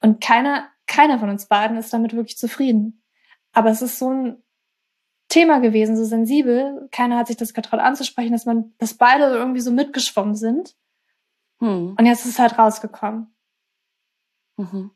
[0.01, 3.03] und keiner, keiner von uns beiden ist damit wirklich zufrieden.
[3.51, 4.43] Aber es ist so ein
[5.32, 6.88] Thema gewesen, so sensibel.
[6.91, 10.75] Keiner hat sich das getraut anzusprechen, dass man, dass beide irgendwie so mitgeschwommen sind.
[11.59, 11.95] Mhm.
[11.97, 13.34] Und jetzt ist es halt rausgekommen.
[14.57, 14.91] Mhm.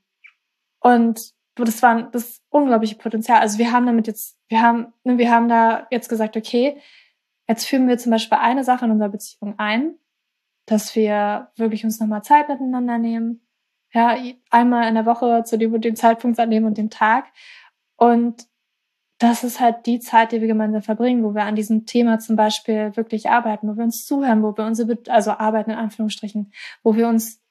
[0.80, 3.40] Und das war das unglaubliche Potenzial.
[3.40, 6.82] Also wir haben damit jetzt, wir haben, ne, wir haben da jetzt gesagt, okay,
[7.48, 9.96] jetzt führen wir zum Beispiel eine Sache in unserer Beziehung ein,
[10.66, 13.48] dass wir wirklich uns nochmal Zeit miteinander nehmen.
[13.94, 14.18] Ja,
[14.50, 17.28] einmal in der Woche zu dem und dem Zeitpunkt an dem und dem Tag.
[17.96, 18.46] Und
[19.18, 22.36] das ist halt die Zeit, die wir gemeinsam verbringen, wo wir an diesem Thema zum
[22.36, 26.52] Beispiel wirklich arbeiten, wo wir uns zuhören, wo wir unsere, also arbeiten in Anführungsstrichen,
[26.84, 27.42] wo wir uns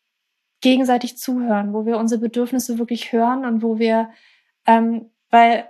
[0.60, 4.10] gegenseitig zuhören, wo wir unsere Bedürfnisse wirklich hören und wo wir,
[4.66, 5.68] ähm, weil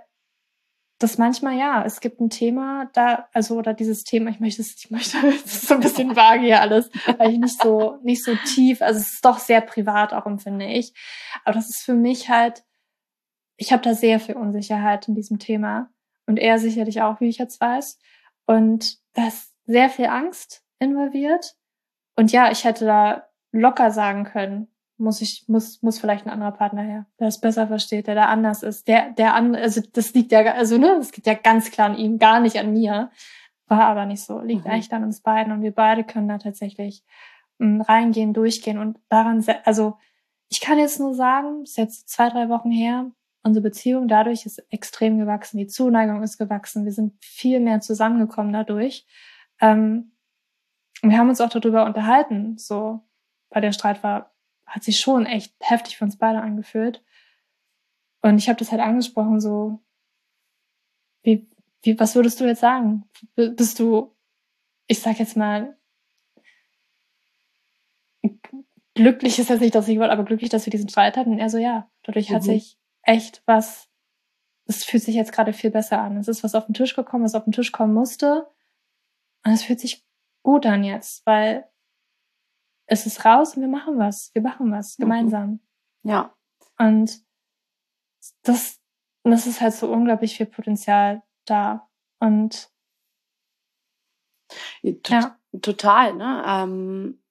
[0.99, 4.91] das manchmal ja, es gibt ein Thema da, also oder dieses Thema, ich möchte, ich
[4.91, 8.35] möchte, es ist so ein bisschen vage hier alles, weil ich nicht so nicht so
[8.45, 10.93] tief, also es ist doch sehr privat auch empfinde ich,
[11.43, 12.63] aber das ist für mich halt,
[13.57, 15.89] ich habe da sehr viel Unsicherheit in diesem Thema.
[16.25, 17.99] Und er sicherlich auch, wie ich jetzt weiß,
[18.47, 21.55] und da ist sehr viel Angst involviert.
[22.15, 26.51] Und ja, ich hätte da locker sagen können, muss ich, muss, muss vielleicht ein anderer
[26.51, 30.13] Partner her, der es besser versteht, der da anders ist, der, der an, also das
[30.13, 33.11] liegt ja, also ne, das geht ja ganz klar an ihm, gar nicht an mir.
[33.67, 34.71] War aber nicht so, liegt mhm.
[34.71, 35.51] echt an uns beiden.
[35.51, 37.03] Und wir beide können da tatsächlich
[37.59, 39.97] m, hm, reingehen, durchgehen und daran, also
[40.49, 43.11] ich kann jetzt nur sagen, ist jetzt zwei, drei Wochen her,
[43.45, 48.51] unsere Beziehung dadurch ist extrem gewachsen, die Zuneigung ist gewachsen, wir sind viel mehr zusammengekommen
[48.51, 49.05] dadurch.
[49.61, 50.13] Ähm,
[51.01, 53.01] wir haben uns auch darüber unterhalten, so,
[53.49, 54.35] weil der Streit war
[54.65, 57.03] hat sich schon echt heftig für uns beide angefühlt.
[58.23, 59.79] Und ich habe das halt angesprochen, so,
[61.21, 61.47] wie,
[61.83, 63.03] wie, was würdest du jetzt sagen?
[63.35, 64.15] Bist du,
[64.87, 65.77] ich sag jetzt mal,
[68.95, 71.33] glücklich ist jetzt nicht das Wort, aber glücklich, dass wir diesen Streit hatten.
[71.33, 72.33] Und er so, ja, dadurch mhm.
[72.33, 73.89] hat sich echt was,
[74.67, 76.17] es fühlt sich jetzt gerade viel besser an.
[76.17, 78.47] Es ist was auf den Tisch gekommen, was auf den Tisch kommen musste.
[79.45, 80.05] Und es fühlt sich
[80.43, 81.69] gut an jetzt, weil
[82.87, 84.33] es ist raus und wir machen was.
[84.33, 85.03] Wir machen was mhm.
[85.03, 85.59] gemeinsam.
[86.03, 86.35] Ja.
[86.77, 87.23] Und
[88.43, 88.81] das,
[89.23, 91.89] das ist halt so unglaublich viel Potenzial da.
[92.19, 92.71] Und
[94.83, 95.39] ja.
[95.61, 96.43] Total, ne?
[96.45, 97.24] Ähm,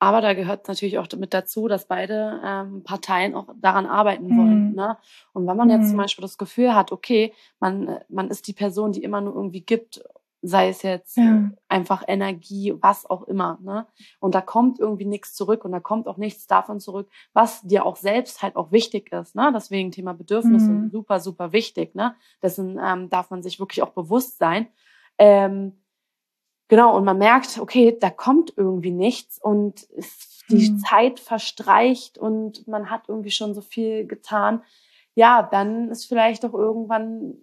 [0.00, 4.70] aber da gehört natürlich auch mit dazu, dass beide ähm, Parteien auch daran arbeiten wollen.
[4.70, 4.74] Mhm.
[4.74, 4.96] Ne?
[5.32, 6.02] Und wenn man jetzt zum mhm.
[6.02, 10.02] Beispiel das Gefühl hat, okay, man, man ist die Person, die immer nur irgendwie gibt
[10.42, 11.50] sei es jetzt ja.
[11.68, 13.58] einfach Energie, was auch immer.
[13.62, 13.86] Ne?
[14.20, 17.84] Und da kommt irgendwie nichts zurück und da kommt auch nichts davon zurück, was dir
[17.84, 19.34] auch selbst halt auch wichtig ist.
[19.34, 19.52] Ne?
[19.54, 20.90] Deswegen Thema Bedürfnisse mhm.
[20.90, 21.94] super, super wichtig.
[21.94, 22.14] Ne?
[22.42, 24.68] Dessen ähm, darf man sich wirklich auch bewusst sein.
[25.18, 25.78] Ähm,
[26.70, 29.86] genau, und man merkt, okay, da kommt irgendwie nichts und
[30.48, 30.78] die mhm.
[30.78, 34.62] Zeit verstreicht und man hat irgendwie schon so viel getan.
[35.14, 37.34] Ja, dann ist vielleicht auch irgendwann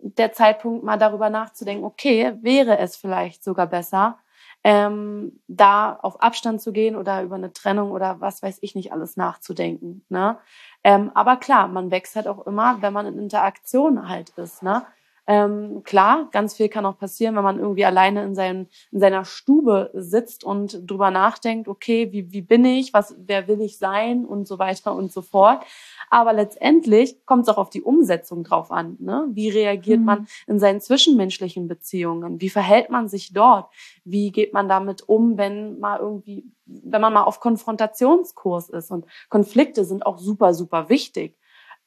[0.00, 4.18] der Zeitpunkt, mal darüber nachzudenken, okay, wäre es vielleicht sogar besser,
[4.62, 8.92] ähm, da auf Abstand zu gehen oder über eine Trennung oder was weiß ich nicht
[8.92, 10.04] alles nachzudenken.
[10.08, 10.38] Ne?
[10.82, 14.62] Ähm, aber klar, man wächst halt auch immer, wenn man in Interaktion halt ist.
[14.62, 14.84] Ne?
[15.26, 19.24] Ähm, klar, ganz viel kann auch passieren, wenn man irgendwie alleine in, seinem, in seiner
[19.24, 24.26] Stube sitzt und drüber nachdenkt, okay, wie, wie bin ich, was, wer will ich sein
[24.26, 25.64] und so weiter und so fort.
[26.10, 28.96] Aber letztendlich kommt es auch auf die Umsetzung drauf an.
[29.00, 29.26] Ne?
[29.30, 30.04] Wie reagiert mhm.
[30.04, 32.42] man in seinen zwischenmenschlichen Beziehungen?
[32.42, 33.72] Wie verhält man sich dort?
[34.04, 38.90] Wie geht man damit um, wenn mal irgendwie, wenn man mal auf Konfrontationskurs ist?
[38.90, 41.34] Und Konflikte sind auch super, super wichtig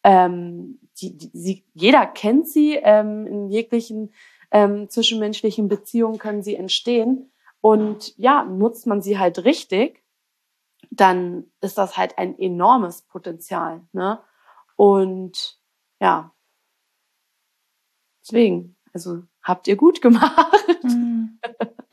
[0.07, 4.13] ähm, die, die, sie, jeder kennt sie, ähm, in jeglichen
[4.51, 7.29] ähm, zwischenmenschlichen Beziehungen können sie entstehen.
[7.59, 10.01] Und ja, nutzt man sie halt richtig,
[10.91, 13.81] dann ist das halt ein enormes Potenzial.
[13.91, 14.19] Ne?
[14.77, 15.59] Und
[15.99, 16.33] ja,
[18.21, 20.55] deswegen, also habt ihr gut gemacht.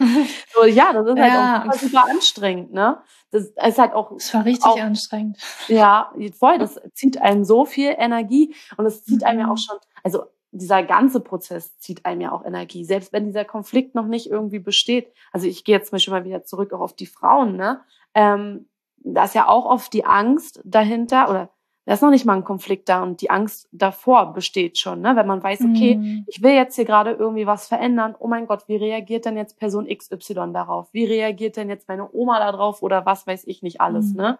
[0.55, 1.67] So, ja, das ist halt ja.
[1.69, 3.03] auch super anstrengend, ne?
[3.33, 4.13] Das ist halt auch.
[4.13, 5.39] Es war richtig auch, anstrengend.
[5.67, 6.59] Ja, voll.
[6.59, 9.27] Das zieht einem so viel Energie und es zieht mhm.
[9.27, 9.59] einem ja auch mhm.
[9.59, 14.07] schon, also dieser ganze Prozess zieht einem ja auch Energie, selbst wenn dieser Konflikt noch
[14.07, 15.13] nicht irgendwie besteht.
[15.33, 17.81] Also ich gehe jetzt zum Beispiel mal wieder zurück auch auf die Frauen, ne?
[18.15, 18.69] Ähm,
[18.99, 21.51] da ist ja auch oft die Angst dahinter oder
[21.87, 25.17] da ist noch nicht mal ein Konflikt da und die Angst davor besteht schon, ne?
[25.17, 26.25] wenn man weiß, okay, mhm.
[26.27, 28.15] ich will jetzt hier gerade irgendwie was verändern.
[28.19, 30.89] Oh mein Gott, wie reagiert denn jetzt Person XY darauf?
[30.93, 34.17] Wie reagiert denn jetzt meine Oma darauf oder was weiß ich nicht alles, mhm.
[34.17, 34.39] ne?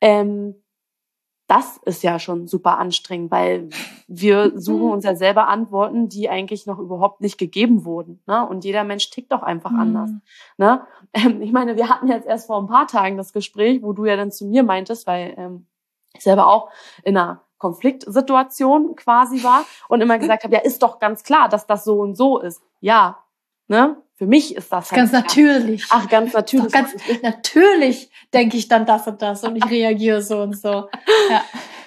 [0.00, 0.54] Ähm,
[1.48, 3.70] das ist ja schon super anstrengend, weil
[4.06, 8.20] wir suchen uns ja selber Antworten, die eigentlich noch überhaupt nicht gegeben wurden.
[8.26, 8.46] Ne?
[8.46, 9.80] Und jeder Mensch tickt doch einfach mhm.
[9.80, 10.10] anders.
[10.58, 10.86] Ne?
[11.14, 14.04] Ähm, ich meine, wir hatten jetzt erst vor ein paar Tagen das Gespräch, wo du
[14.04, 15.66] ja dann zu mir meintest, weil ähm,
[16.22, 16.70] selber auch
[17.02, 21.66] in einer Konfliktsituation quasi war und immer gesagt habe, ja, ist doch ganz klar, dass
[21.66, 22.62] das so und so ist.
[22.80, 23.24] Ja,
[23.66, 23.96] ne?
[24.14, 25.22] Für mich ist das halt ganz klar.
[25.22, 25.86] natürlich.
[25.90, 26.72] Ach, ganz natürlich.
[26.72, 26.92] ganz
[27.22, 30.88] natürlich denke ich dann das und das und ich reagiere so und so.
[31.30, 31.44] Ja,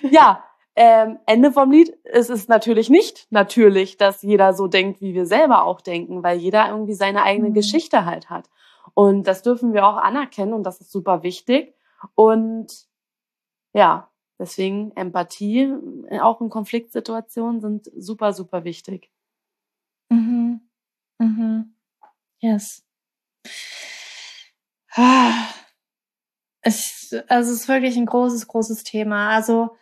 [0.10, 0.44] ja
[0.76, 1.98] ähm, Ende vom Lied.
[2.06, 6.38] Es ist natürlich nicht natürlich, dass jeder so denkt, wie wir selber auch denken, weil
[6.38, 7.54] jeder irgendwie seine eigene mhm.
[7.54, 8.50] Geschichte halt hat.
[8.94, 11.76] Und das dürfen wir auch anerkennen und das ist super wichtig.
[12.16, 12.68] Und
[13.74, 14.10] ja,
[14.42, 15.74] deswegen Empathie,
[16.10, 19.12] äh, auch in Konfliktsituationen, sind super, super wichtig.
[20.10, 20.62] Mhm.
[21.20, 21.76] Mhm.
[22.40, 22.84] Yes.
[26.64, 29.30] Es, also es ist wirklich ein großes, großes Thema.
[29.30, 29.78] Also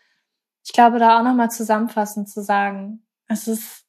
[0.64, 3.86] ich glaube, da auch nochmal zusammenfassend zu sagen, es ist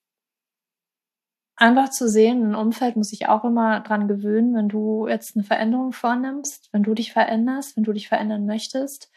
[1.57, 5.45] einfach zu sehen, ein Umfeld muss sich auch immer dran gewöhnen, wenn du jetzt eine
[5.45, 9.11] Veränderung vornimmst, wenn du dich veränderst, wenn du dich verändern möchtest,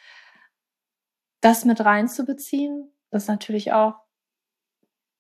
[1.44, 3.96] das mit reinzubeziehen, das natürlich auch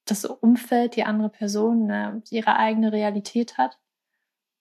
[0.05, 3.77] das Umfeld, die andere Person ne, ihre eigene Realität hat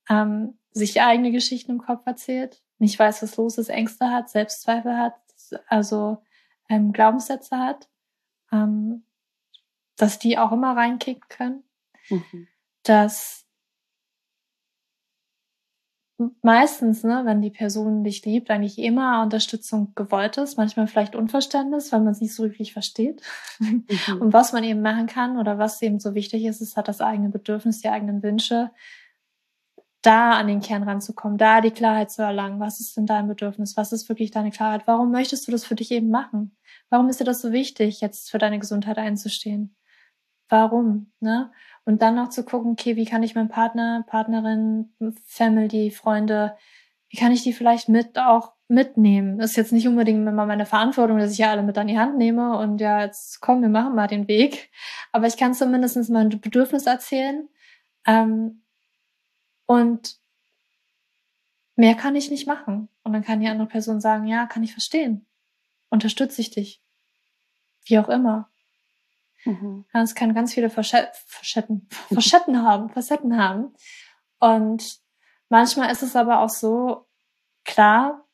[0.08, 4.96] ähm, sich eigene Geschichten im Kopf erzählt, nicht weiß, was los ist, Ängste hat, Selbstzweifel
[4.96, 5.14] hat,
[5.66, 6.22] also
[6.68, 7.88] ähm, Glaubenssätze hat,
[8.50, 9.04] ähm,
[9.96, 11.64] dass die auch immer reinkicken können,
[12.08, 12.48] mhm.
[12.82, 13.41] dass
[16.42, 21.92] meistens, ne, wenn die Person dich liebt, eigentlich immer Unterstützung gewollt ist, manchmal vielleicht Unverständnis,
[21.92, 23.22] weil man es nicht so wirklich versteht.
[23.58, 23.84] Mhm.
[24.20, 27.00] Und was man eben machen kann oder was eben so wichtig ist, ist, hat das
[27.00, 28.70] eigene Bedürfnis, die eigenen Wünsche,
[30.02, 32.60] da an den Kern ranzukommen, da die Klarheit zu erlangen.
[32.60, 33.76] Was ist denn dein Bedürfnis?
[33.76, 34.82] Was ist wirklich deine Klarheit?
[34.86, 36.56] Warum möchtest du das für dich eben machen?
[36.90, 39.76] Warum ist dir das so wichtig, jetzt für deine Gesundheit einzustehen?
[40.48, 41.12] Warum?
[41.20, 41.50] Ne?
[41.84, 44.92] Und dann noch zu gucken, okay, wie kann ich meinen Partner, Partnerin,
[45.26, 46.56] Family, Freunde,
[47.08, 49.38] wie kann ich die vielleicht mit auch mitnehmen?
[49.38, 51.98] Das ist jetzt nicht unbedingt immer meine Verantwortung, dass ich ja alle mit an die
[51.98, 54.70] Hand nehme und ja, jetzt komm, wir machen mal den Weg.
[55.12, 57.48] Aber ich kann zumindest mein Bedürfnis erzählen.
[58.06, 58.62] Ähm,
[59.66, 60.16] und
[61.76, 62.88] mehr kann ich nicht machen.
[63.02, 65.26] Und dann kann die andere Person sagen, ja, kann ich verstehen.
[65.90, 66.82] Unterstütze ich dich.
[67.84, 68.51] Wie auch immer.
[69.44, 69.84] Mhm.
[69.92, 73.74] Es kann ganz viele Facetten, Facetten haben, Facetten haben.
[74.38, 75.00] Und
[75.48, 77.06] manchmal ist es aber auch so,
[77.64, 78.24] klar,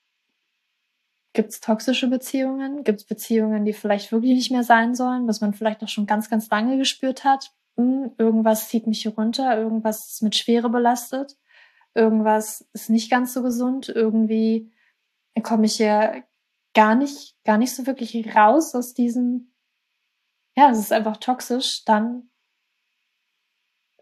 [1.32, 5.40] gibt es toxische Beziehungen, gibt es Beziehungen, die vielleicht wirklich nicht mehr sein sollen, was
[5.40, 9.56] man vielleicht auch schon ganz, ganz lange gespürt hat, hm, irgendwas zieht mich hier runter,
[9.56, 11.36] irgendwas ist mit Schwere belastet,
[11.94, 14.72] irgendwas ist nicht ganz so gesund, irgendwie
[15.44, 16.24] komme ich hier
[16.74, 19.52] gar nicht, gar nicht so wirklich raus aus diesem,
[20.58, 22.30] ja, es ist einfach toxisch, dann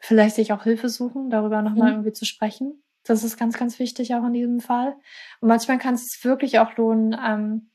[0.00, 1.96] vielleicht sich auch Hilfe suchen, darüber nochmal mhm.
[1.96, 2.82] irgendwie zu sprechen.
[3.02, 4.96] Das ist ganz, ganz wichtig auch in diesem Fall.
[5.40, 7.70] Und manchmal kann es sich wirklich auch lohnen, ähm,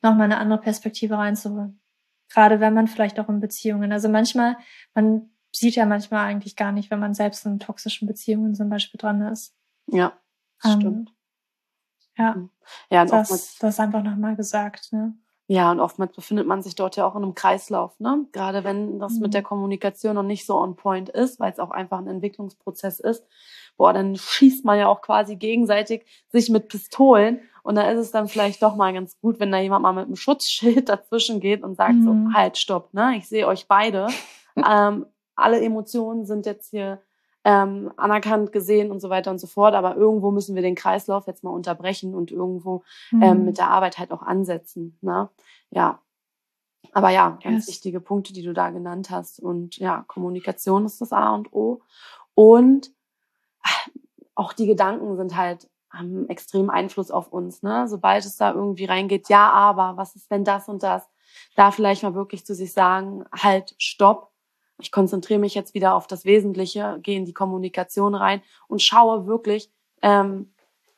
[0.00, 1.78] nochmal eine andere Perspektive reinzuholen.
[2.30, 4.56] Gerade wenn man vielleicht auch in Beziehungen, also manchmal,
[4.94, 8.98] man sieht ja manchmal eigentlich gar nicht, wenn man selbst in toxischen Beziehungen zum Beispiel
[8.98, 9.54] dran ist.
[9.88, 10.18] Ja,
[10.62, 11.14] das ähm, stimmt.
[12.16, 12.50] Ja, mhm.
[12.88, 14.90] ja das, das einfach nochmal gesagt.
[14.94, 15.18] Ne?
[15.46, 18.26] Ja, und oftmals befindet man sich dort ja auch in einem Kreislauf, ne?
[18.32, 19.22] Gerade wenn das mhm.
[19.22, 22.98] mit der Kommunikation noch nicht so on point ist, weil es auch einfach ein Entwicklungsprozess
[22.98, 23.26] ist.
[23.76, 28.10] Boah, dann schießt man ja auch quasi gegenseitig sich mit Pistolen und da ist es
[28.10, 31.62] dann vielleicht doch mal ganz gut, wenn da jemand mal mit einem Schutzschild dazwischen geht
[31.62, 32.30] und sagt mhm.
[32.30, 33.16] so, halt, stopp, ne?
[33.16, 34.06] Ich sehe euch beide.
[34.56, 37.02] ähm, alle Emotionen sind jetzt hier
[37.44, 39.74] ähm, anerkannt, gesehen und so weiter und so fort.
[39.74, 42.82] Aber irgendwo müssen wir den Kreislauf jetzt mal unterbrechen und irgendwo
[43.12, 43.22] ähm, mhm.
[43.22, 44.98] ähm, mit der Arbeit halt auch ansetzen.
[45.02, 45.28] Ne?
[45.70, 46.00] Ja.
[46.92, 47.68] Aber ja, ganz yes.
[47.68, 49.40] wichtige Punkte, die du da genannt hast.
[49.40, 51.80] Und ja, Kommunikation ist das A und O.
[52.34, 52.92] Und
[54.34, 57.62] auch die Gedanken sind halt haben extremen Einfluss auf uns.
[57.62, 57.86] Ne?
[57.88, 61.08] Sobald es da irgendwie reingeht, ja, aber was ist, wenn das und das?
[61.56, 64.32] Da vielleicht mal wirklich zu sich sagen, halt, stopp.
[64.78, 69.26] Ich konzentriere mich jetzt wieder auf das Wesentliche, gehe in die Kommunikation rein und schaue
[69.26, 69.70] wirklich,
[70.02, 70.52] ähm,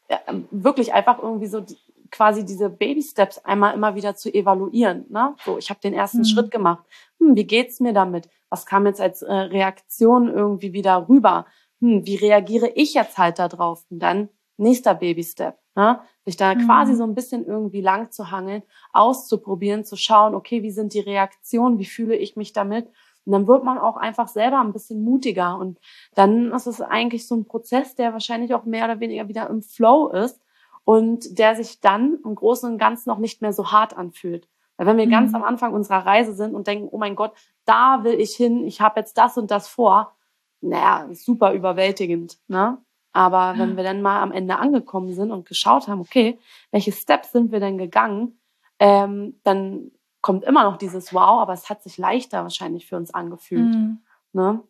[0.08, 0.20] ja,
[0.50, 1.76] wirklich einfach irgendwie so die,
[2.10, 5.04] quasi diese Baby Steps einmal immer wieder zu evaluieren.
[5.08, 5.34] Ne?
[5.44, 6.24] So, ich habe den ersten mhm.
[6.24, 6.84] Schritt gemacht.
[7.20, 8.28] Hm, wie geht's mir damit?
[8.48, 11.46] Was kam jetzt als äh, Reaktion irgendwie wieder rüber?
[11.80, 13.84] Hm, wie reagiere ich jetzt halt da drauf?
[13.90, 15.58] Und dann nächster Baby-Step.
[15.74, 16.00] Ne?
[16.24, 16.66] Sich da mhm.
[16.66, 18.62] quasi so ein bisschen irgendwie lang zu hangeln,
[18.92, 22.88] auszuprobieren, zu schauen, okay, wie sind die Reaktionen, wie fühle ich mich damit?
[23.26, 25.58] Und dann wird man auch einfach selber ein bisschen mutiger.
[25.58, 25.78] Und
[26.14, 29.62] dann ist es eigentlich so ein Prozess, der wahrscheinlich auch mehr oder weniger wieder im
[29.62, 30.40] Flow ist.
[30.84, 34.48] und der sich dann im Großen und Ganzen noch nicht mehr so hart anfühlt.
[34.76, 35.10] Weil wenn wir mhm.
[35.10, 37.32] ganz am Anfang unserer Reise sind und denken, oh mein Gott,
[37.64, 40.14] da will ich hin, ich habe jetzt das und das vor,
[40.60, 42.38] naja, super überwältigend.
[42.46, 42.78] Ne?
[43.12, 43.58] Aber ja.
[43.58, 46.38] wenn wir dann mal am Ende angekommen sind und geschaut haben, okay,
[46.70, 48.38] welche Steps sind wir denn gegangen,
[48.78, 49.90] ähm, dann
[50.26, 53.76] kommt immer noch dieses Wow, aber es hat sich leichter wahrscheinlich für uns angefühlt.
[53.76, 54.02] Mhm.
[54.32, 54.60] Ne?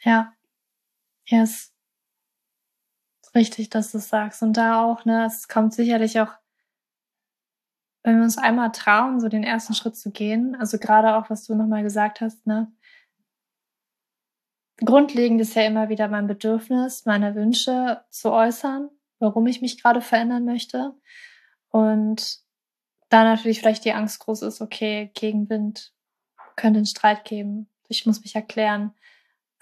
[0.00, 0.32] Ja.
[1.26, 1.74] Yes.
[3.34, 4.40] Richtig, dass du es sagst.
[4.44, 6.30] Und da auch, ne, es kommt sicherlich auch,
[8.04, 11.44] wenn wir uns einmal trauen, so den ersten Schritt zu gehen, also gerade auch, was
[11.44, 12.72] du nochmal gesagt hast, ne,
[14.76, 20.00] grundlegend ist ja immer wieder mein Bedürfnis, meine Wünsche zu äußern, warum ich mich gerade
[20.00, 20.94] verändern möchte.
[21.70, 22.46] Und
[23.08, 25.92] da natürlich vielleicht die Angst groß ist, okay, Gegenwind
[26.56, 28.94] könnte einen Streit geben, ich muss mich erklären.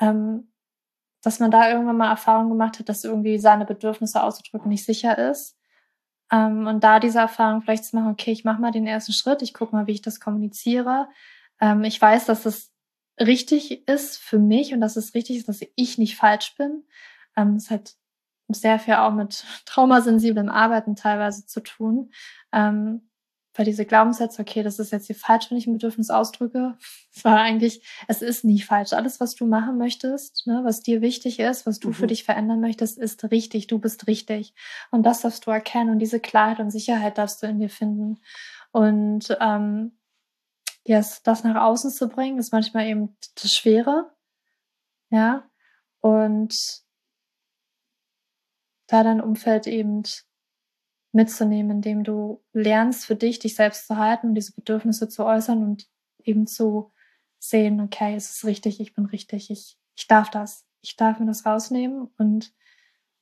[0.00, 0.50] Ähm,
[1.22, 5.18] dass man da irgendwann mal Erfahrung gemacht hat, dass irgendwie seine Bedürfnisse auszudrücken nicht sicher
[5.18, 5.58] ist.
[6.30, 9.42] Ähm, und da diese Erfahrung vielleicht zu machen, okay, ich mache mal den ersten Schritt,
[9.42, 11.08] ich gucke mal, wie ich das kommuniziere.
[11.60, 12.72] Ähm, ich weiß, dass das
[13.20, 16.84] richtig ist für mich und dass es richtig ist, dass ich nicht falsch bin.
[17.36, 17.94] Ähm, das hat
[18.48, 22.12] sehr viel auch mit traumasensiblem Arbeiten teilweise zu tun.
[22.52, 23.08] Ähm,
[23.56, 26.76] weil diese Glaubenssätze, okay, das ist jetzt hier falsch, wenn ich ein Bedürfnis ausdrücke,
[27.22, 28.92] war eigentlich, es ist nie falsch.
[28.92, 31.94] Alles, was du machen möchtest, ne, was dir wichtig ist, was du mhm.
[31.94, 33.66] für dich verändern möchtest, ist richtig.
[33.66, 34.54] Du bist richtig.
[34.90, 38.20] Und das darfst du erkennen und diese Klarheit und Sicherheit darfst du in dir finden.
[38.72, 39.98] Und ähm,
[40.84, 44.12] yes, das nach außen zu bringen, ist manchmal eben das Schwere.
[45.10, 45.48] Ja.
[46.00, 46.84] Und
[48.86, 50.02] da dein Umfeld eben
[51.16, 55.62] mitzunehmen, indem du lernst, für dich, dich selbst zu halten und diese Bedürfnisse zu äußern
[55.62, 55.88] und
[56.22, 56.92] eben zu
[57.38, 61.26] sehen, okay, es ist richtig, ich bin richtig, ich, ich darf das, ich darf mir
[61.26, 62.54] das rausnehmen und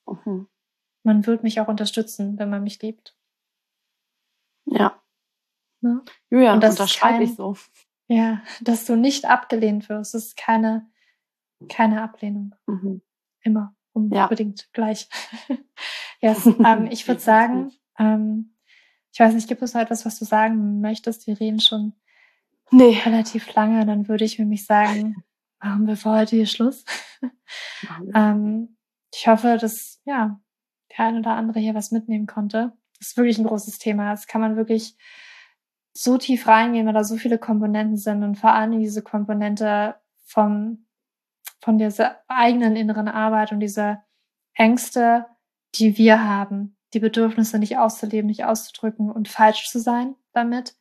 [0.06, 0.48] mhm.
[1.04, 3.16] man wird mich auch unterstützen, wenn man mich liebt.
[4.66, 5.00] Ja.
[5.80, 6.02] Ne?
[6.30, 7.56] Julia, und das unterschreibe ich so.
[8.08, 10.14] Ja, dass du nicht abgelehnt wirst.
[10.14, 10.90] Das ist keine,
[11.68, 12.56] keine Ablehnung.
[12.66, 13.02] Mhm.
[13.42, 13.76] Immer.
[13.92, 14.66] Unbedingt ja.
[14.72, 15.08] gleich.
[16.20, 18.54] yes, ähm, ich würde sagen, ähm,
[19.12, 21.26] ich weiß nicht, gibt es noch etwas, was du sagen möchtest?
[21.26, 21.92] Wir reden schon
[22.70, 22.98] nee.
[23.04, 23.86] relativ lange.
[23.86, 25.22] Dann würde ich nämlich sagen,
[25.60, 26.84] machen wir für heute hier Schluss.
[28.14, 28.76] ähm,
[29.14, 30.40] ich hoffe, dass ja
[30.90, 32.72] der eine oder andere hier was mitnehmen konnte.
[32.98, 34.10] Das ist wirklich ein großes Thema.
[34.10, 34.96] Das kann man wirklich
[35.92, 40.86] so tief reingehen, weil da so viele Komponenten sind und vor allem diese Komponente vom,
[41.60, 44.02] von dieser eigenen inneren Arbeit und diese
[44.54, 45.26] Ängste,
[45.76, 50.76] die wir haben, die Bedürfnisse nicht auszuleben, nicht auszudrücken und falsch zu sein damit,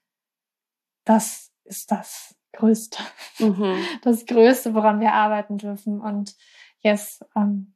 [1.06, 3.00] das ist das Größte.
[3.40, 3.78] Mhm.
[4.04, 6.00] Das Größte, woran wir arbeiten dürfen.
[6.00, 6.36] Und
[6.82, 7.76] yes, ähm,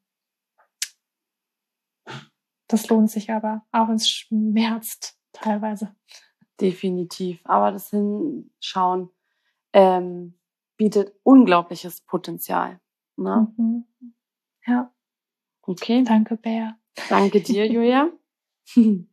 [2.68, 5.96] das lohnt sich aber, auch wenn es schmerzt teilweise.
[6.60, 7.40] Definitiv.
[7.44, 9.10] Aber das Hinschauen
[9.74, 10.38] ähm,
[10.76, 12.80] bietet unglaubliches Potenzial.
[13.16, 13.52] Ne?
[13.58, 13.86] Mhm.
[14.66, 14.94] Ja.
[15.62, 16.04] Okay.
[16.04, 16.78] Danke, Bär.
[17.10, 18.10] Danke dir, Julia.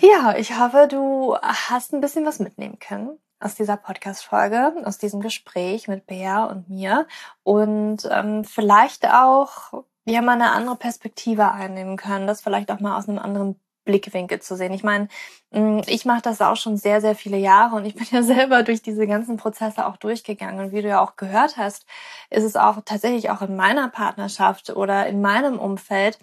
[0.00, 5.20] ja, ich hoffe, du hast ein bisschen was mitnehmen können aus dieser Podcast-Folge, aus diesem
[5.20, 7.06] Gespräch mit Bea und mir
[7.42, 12.96] und ähm, vielleicht auch ja mal eine andere Perspektive einnehmen können, das vielleicht auch mal
[12.96, 14.74] aus einem anderen Blickwinkel zu sehen.
[14.74, 15.08] Ich meine,
[15.52, 18.62] mm, ich mache das auch schon sehr, sehr viele Jahre und ich bin ja selber
[18.62, 20.60] durch diese ganzen Prozesse auch durchgegangen.
[20.60, 21.86] Und wie du ja auch gehört hast,
[22.28, 26.18] ist es auch tatsächlich auch in meiner Partnerschaft oder in meinem Umfeld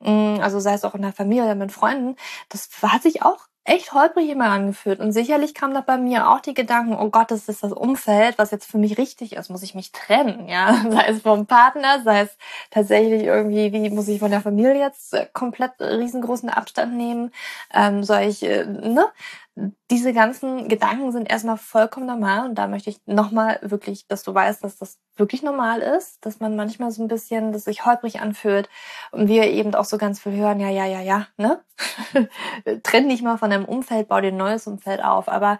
[0.00, 2.16] also sei es auch in der Familie oder mit Freunden,
[2.48, 5.00] das hat sich auch echt holprig immer angefühlt.
[5.00, 8.38] Und sicherlich kam da bei mir auch die Gedanken, oh Gott, das ist das Umfeld,
[8.38, 10.74] was jetzt für mich richtig ist, muss ich mich trennen, ja.
[10.90, 12.36] Sei es vom Partner, sei es
[12.70, 17.32] tatsächlich irgendwie, wie muss ich von der Familie jetzt äh, komplett riesengroßen Abstand nehmen,
[17.74, 19.06] ähm, soll ich, äh, ne?
[19.90, 24.34] Diese ganzen Gedanken sind erstmal vollkommen normal und da möchte ich nochmal wirklich, dass du
[24.34, 28.20] weißt, dass das wirklich normal ist, dass man manchmal so ein bisschen, dass sich holprig
[28.20, 28.68] anfühlt
[29.12, 31.64] und wir eben auch so ganz viel hören, ja, ja, ja, ja, ne?
[32.82, 35.58] Trenn dich mal von deinem Umfeld, bau dir ein neues Umfeld auf, aber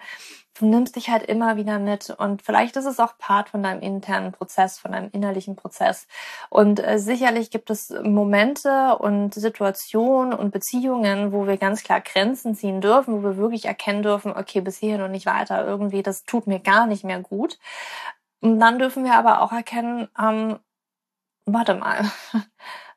[0.59, 3.81] du nimmst dich halt immer wieder mit und vielleicht ist es auch Part von deinem
[3.83, 6.07] internen Prozess, von deinem innerlichen Prozess.
[6.51, 12.55] Und äh, sicherlich gibt es Momente und Situationen und Beziehungen, wo wir ganz klar Grenzen
[12.55, 16.25] ziehen dürfen, wo wir wirklich erkennen dürfen, okay, bis hierhin und nicht weiter, irgendwie, das
[16.25, 17.59] tut mir gar nicht mehr gut.
[18.41, 20.59] Und dann dürfen wir aber auch erkennen, ähm,
[21.47, 22.05] warte mal,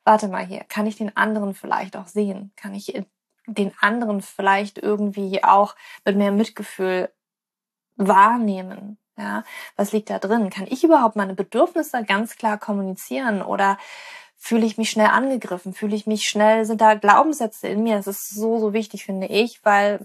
[0.03, 2.51] warte mal hier, kann ich den anderen vielleicht auch sehen?
[2.55, 2.93] Kann ich
[3.47, 7.09] den anderen vielleicht irgendwie auch mit mehr Mitgefühl
[7.99, 8.97] wahrnehmen.
[9.17, 9.43] Ja,
[9.75, 10.49] was liegt da drin?
[10.49, 13.77] Kann ich überhaupt meine Bedürfnisse ganz klar kommunizieren oder
[14.37, 17.97] fühle ich mich schnell angegriffen, fühle ich mich schnell, sind da Glaubenssätze in mir.
[17.97, 19.99] Das ist so, so wichtig, finde ich, weil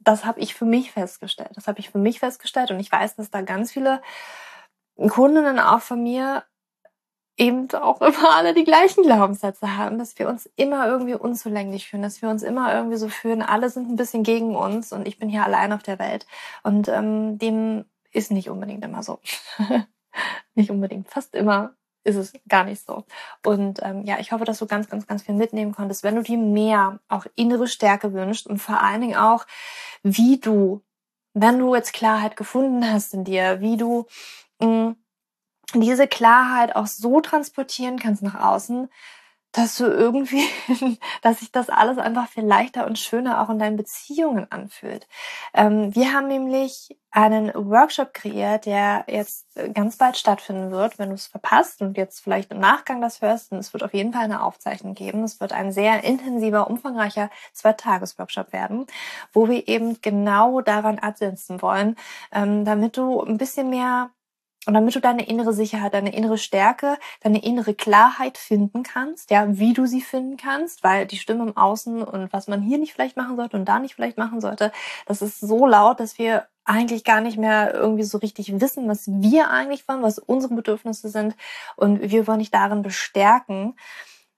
[0.00, 1.50] das habe ich für mich festgestellt.
[1.54, 4.02] Das habe ich für mich festgestellt und ich weiß, dass da ganz viele
[4.96, 6.42] Kundinnen auch von mir
[7.38, 12.02] eben auch immer alle die gleichen Glaubenssätze haben, dass wir uns immer irgendwie unzulänglich fühlen,
[12.02, 15.18] dass wir uns immer irgendwie so fühlen, alle sind ein bisschen gegen uns und ich
[15.18, 16.26] bin hier allein auf der Welt.
[16.64, 19.20] Und ähm, dem ist nicht unbedingt immer so.
[20.54, 21.74] nicht unbedingt, fast immer
[22.04, 23.04] ist es gar nicht so.
[23.44, 26.22] Und ähm, ja, ich hoffe, dass du ganz, ganz, ganz viel mitnehmen konntest, wenn du
[26.22, 29.46] dir mehr auch innere Stärke wünschst und vor allen Dingen auch,
[30.02, 30.82] wie du,
[31.34, 34.06] wenn du jetzt Klarheit gefunden hast in dir, wie du
[34.60, 34.96] mh, mm,
[35.74, 38.88] diese Klarheit auch so transportieren kannst nach außen,
[39.52, 40.46] dass du irgendwie,
[41.22, 45.08] dass sich das alles einfach viel leichter und schöner auch in deinen Beziehungen anfühlt.
[45.54, 51.14] Ähm, wir haben nämlich einen Workshop kreiert, der jetzt ganz bald stattfinden wird, wenn du
[51.14, 53.50] es verpasst und jetzt vielleicht im Nachgang das hörst.
[53.52, 55.24] Es wird auf jeden Fall eine Aufzeichnung geben.
[55.24, 58.86] Es wird ein sehr intensiver, umfangreicher Zwei-Tages-Workshop werden,
[59.32, 61.96] wo wir eben genau daran ansetzen wollen,
[62.30, 64.10] ähm, damit du ein bisschen mehr
[64.66, 69.46] und damit du deine innere Sicherheit, deine innere Stärke, deine innere Klarheit finden kannst, ja,
[69.58, 72.92] wie du sie finden kannst, weil die Stimme im Außen und was man hier nicht
[72.92, 74.72] vielleicht machen sollte und da nicht vielleicht machen sollte,
[75.06, 79.06] das ist so laut, dass wir eigentlich gar nicht mehr irgendwie so richtig wissen, was
[79.06, 81.34] wir eigentlich wollen, was unsere Bedürfnisse sind.
[81.76, 83.74] Und wir wollen dich darin bestärken,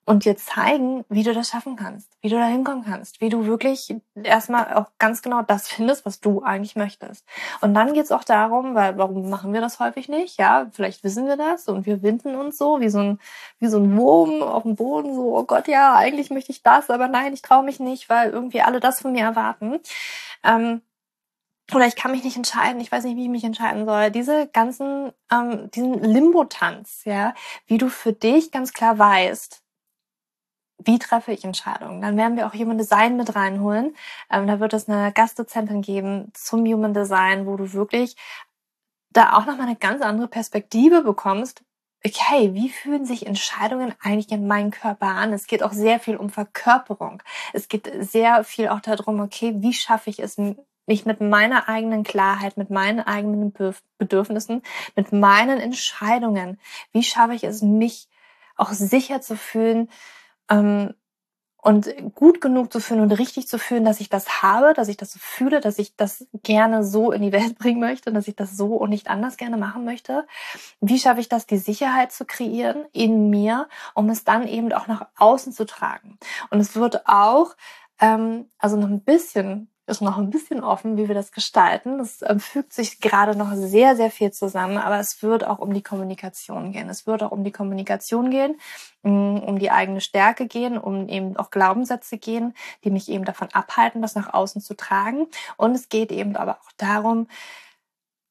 [0.07, 3.47] und dir zeigen, wie du das schaffen kannst, wie du da hinkommen kannst, wie du
[3.47, 7.25] wirklich erstmal auch ganz genau das findest, was du eigentlich möchtest.
[7.61, 10.39] Und dann geht's auch darum, weil warum machen wir das häufig nicht?
[10.39, 13.19] Ja, vielleicht wissen wir das und wir winden uns so wie so ein
[13.59, 16.91] wie so ein Wurm auf dem Boden, so oh Gott, ja, eigentlich möchte ich das,
[16.91, 19.81] aber nein, ich traue mich nicht, weil irgendwie alle das von mir erwarten.
[20.45, 20.83] Ähm,
[21.75, 24.11] oder ich kann mich nicht entscheiden, ich weiß nicht, wie ich mich entscheiden soll.
[24.11, 27.35] Diese ganzen, ähm, diesen Limbo-Tanz, ja,
[27.67, 29.60] wie du für dich ganz klar weißt,
[30.85, 32.01] wie treffe ich Entscheidungen?
[32.01, 33.95] Dann werden wir auch Human Design mit reinholen.
[34.31, 38.16] Ähm, da wird es eine Gastdozentin geben zum Human Design, wo du wirklich
[39.12, 41.62] da auch nochmal eine ganz andere Perspektive bekommst.
[42.05, 45.35] Okay, wie fühlen sich Entscheidungen eigentlich in meinem Körper an?
[45.35, 47.22] Es geht auch sehr viel um Verkörperung.
[47.53, 50.39] Es geht sehr viel auch darum, okay, wie schaffe ich es,
[50.87, 53.53] mich mit meiner eigenen Klarheit, mit meinen eigenen
[53.99, 54.62] Bedürfnissen,
[54.97, 56.59] mit meinen Entscheidungen,
[56.93, 58.09] wie schaffe ich es, mich
[58.57, 59.91] auch sicher zu fühlen,
[60.51, 60.95] ähm,
[61.63, 64.97] und gut genug zu fühlen und richtig zu fühlen, dass ich das habe, dass ich
[64.97, 68.37] das so fühle, dass ich das gerne so in die Welt bringen möchte, dass ich
[68.37, 70.27] das so und nicht anders gerne machen möchte.
[70.81, 74.87] Wie schaffe ich das, die Sicherheit zu kreieren in mir, um es dann eben auch
[74.87, 76.19] nach außen zu tragen?
[76.51, 77.57] Und es wird auch,
[78.01, 81.99] ähm, also noch ein bisschen ist noch ein bisschen offen, wie wir das gestalten.
[81.99, 85.74] Das äh, fügt sich gerade noch sehr, sehr viel zusammen, aber es wird auch um
[85.74, 86.88] die Kommunikation gehen.
[86.88, 88.59] Es wird auch um die Kommunikation gehen,
[89.03, 93.49] mm, um die eigene Stärke gehen, um eben auch Glaubenssätze gehen, die mich eben davon
[93.53, 95.26] abhalten, das nach außen zu tragen.
[95.57, 97.28] Und es geht eben aber auch darum,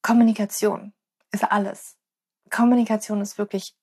[0.01, 0.93] Kommunikation
[1.32, 1.95] ist alles.
[2.49, 3.76] Kommunikation ist wirklich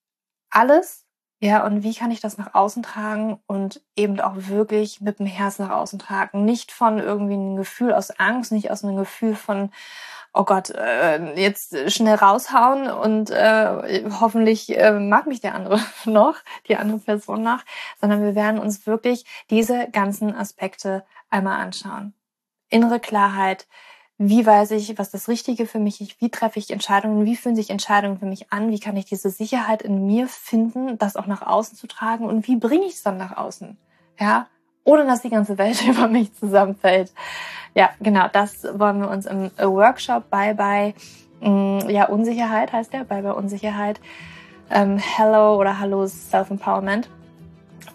[0.51, 1.06] alles
[1.39, 5.27] ja, und wie kann ich das nach außen tragen und eben auch wirklich mit dem
[5.27, 6.47] Herz nach außen tragen?
[6.47, 9.71] Nicht von irgendwie einem Gefühl aus Angst, nicht aus einem Gefühl von,
[10.33, 16.37] oh Gott, äh, jetzt schnell raushauen und äh, hoffentlich äh, mag mich der andere noch,
[16.69, 17.65] die andere Person nach,
[18.01, 22.15] sondern wir werden uns wirklich diese ganzen Aspekte einmal anschauen.
[22.71, 23.67] Innere Klarheit,
[24.19, 27.57] wie weiß ich, was das Richtige für mich ist, wie treffe ich Entscheidungen, wie fühlen
[27.57, 31.27] sich Entscheidungen für mich an, wie kann ich diese Sicherheit in mir finden, das auch
[31.27, 33.77] nach außen zu tragen und wie bringe ich es dann nach außen,
[34.19, 34.47] ja,
[34.85, 37.13] ohne dass die ganze Welt über mich zusammenfällt.
[37.75, 40.95] Ja, genau, das wollen wir uns im Workshop Bye Bye,
[41.41, 44.01] mm, ja, Unsicherheit heißt der, Bye Bye Unsicherheit,
[44.71, 47.11] ähm, Hello oder Hallo Self-Empowerment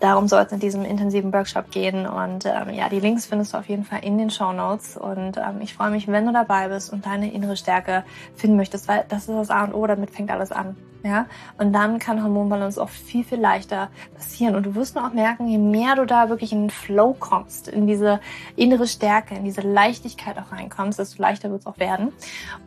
[0.01, 2.07] Darum soll es in diesem intensiven Workshop gehen.
[2.07, 4.97] Und ähm, ja, die Links findest du auf jeden Fall in den Show Notes.
[4.97, 8.03] Und ähm, ich freue mich, wenn du dabei bist und deine innere Stärke
[8.35, 10.75] finden möchtest, weil das ist das A und O, damit fängt alles an.
[11.03, 11.25] Ja,
[11.57, 14.55] und dann kann Hormonbalance auch viel, viel leichter passieren.
[14.55, 17.67] Und du wirst nur auch merken, je mehr du da wirklich in den Flow kommst,
[17.67, 18.19] in diese
[18.55, 22.11] innere Stärke, in diese Leichtigkeit auch reinkommst, desto leichter wird es auch werden.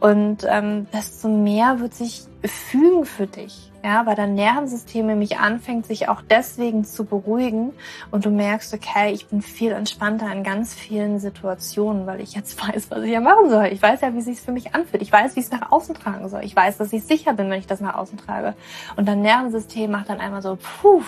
[0.01, 5.85] Und ähm, desto mehr wird sich fügen für dich ja, weil dein Nervensystem nämlich anfängt,
[5.85, 7.75] sich auch deswegen zu beruhigen
[8.11, 12.59] und du merkst, okay, ich bin viel entspannter in ganz vielen Situationen, weil ich jetzt
[12.67, 13.67] weiß, was ich ja machen soll.
[13.67, 15.03] Ich weiß ja, wie es sich für mich anfühlt.
[15.03, 16.45] Ich weiß, wie ich es nach außen tragen soll.
[16.45, 18.55] Ich weiß, dass ich sicher bin, wenn ich das nach außen trage.
[18.97, 21.03] Und dein Nervensystem macht dann einmal so, puh,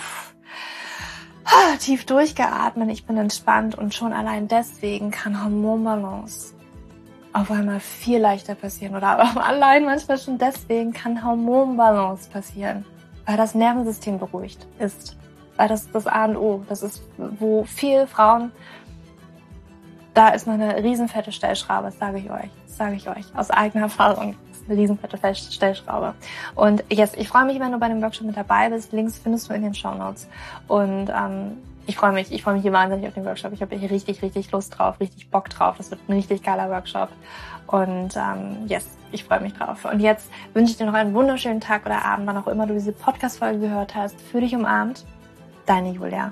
[1.79, 6.56] tief durchgeatmet, ich bin entspannt und schon allein deswegen kann Hormonbalance
[7.41, 12.85] auf einmal viel leichter passieren oder allein manchmal schon deswegen kann Hormonbalance passieren,
[13.25, 15.15] weil das Nervensystem beruhigt ist.
[15.55, 16.63] weil das ist das A und O.
[16.69, 18.51] Das ist, wo viele Frauen,
[20.13, 22.49] da ist man eine riesenfette Stellschraube, sage ich euch.
[22.65, 24.35] Sage ich euch aus eigener Erfahrung.
[24.67, 26.13] Eine riesenfette Stellschraube.
[26.55, 28.91] Und yes, ich freue mich, wenn du bei dem Workshop mit dabei bist.
[28.91, 30.27] Links findest du in den Show Notes.
[30.67, 31.57] Und ähm,
[31.87, 33.53] ich freue mich, ich freue mich hier wahnsinnig auf den Workshop.
[33.53, 35.77] Ich habe hier richtig, richtig Lust drauf, richtig Bock drauf.
[35.77, 37.09] Das wird ein richtig geiler Workshop.
[37.65, 39.85] Und ähm, yes, ich freue mich drauf.
[39.85, 42.73] Und jetzt wünsche ich dir noch einen wunderschönen Tag oder Abend, wann auch immer du
[42.73, 44.19] diese Podcast-Folge gehört hast.
[44.19, 45.05] Für dich umarmt,
[45.65, 46.31] deine Julia.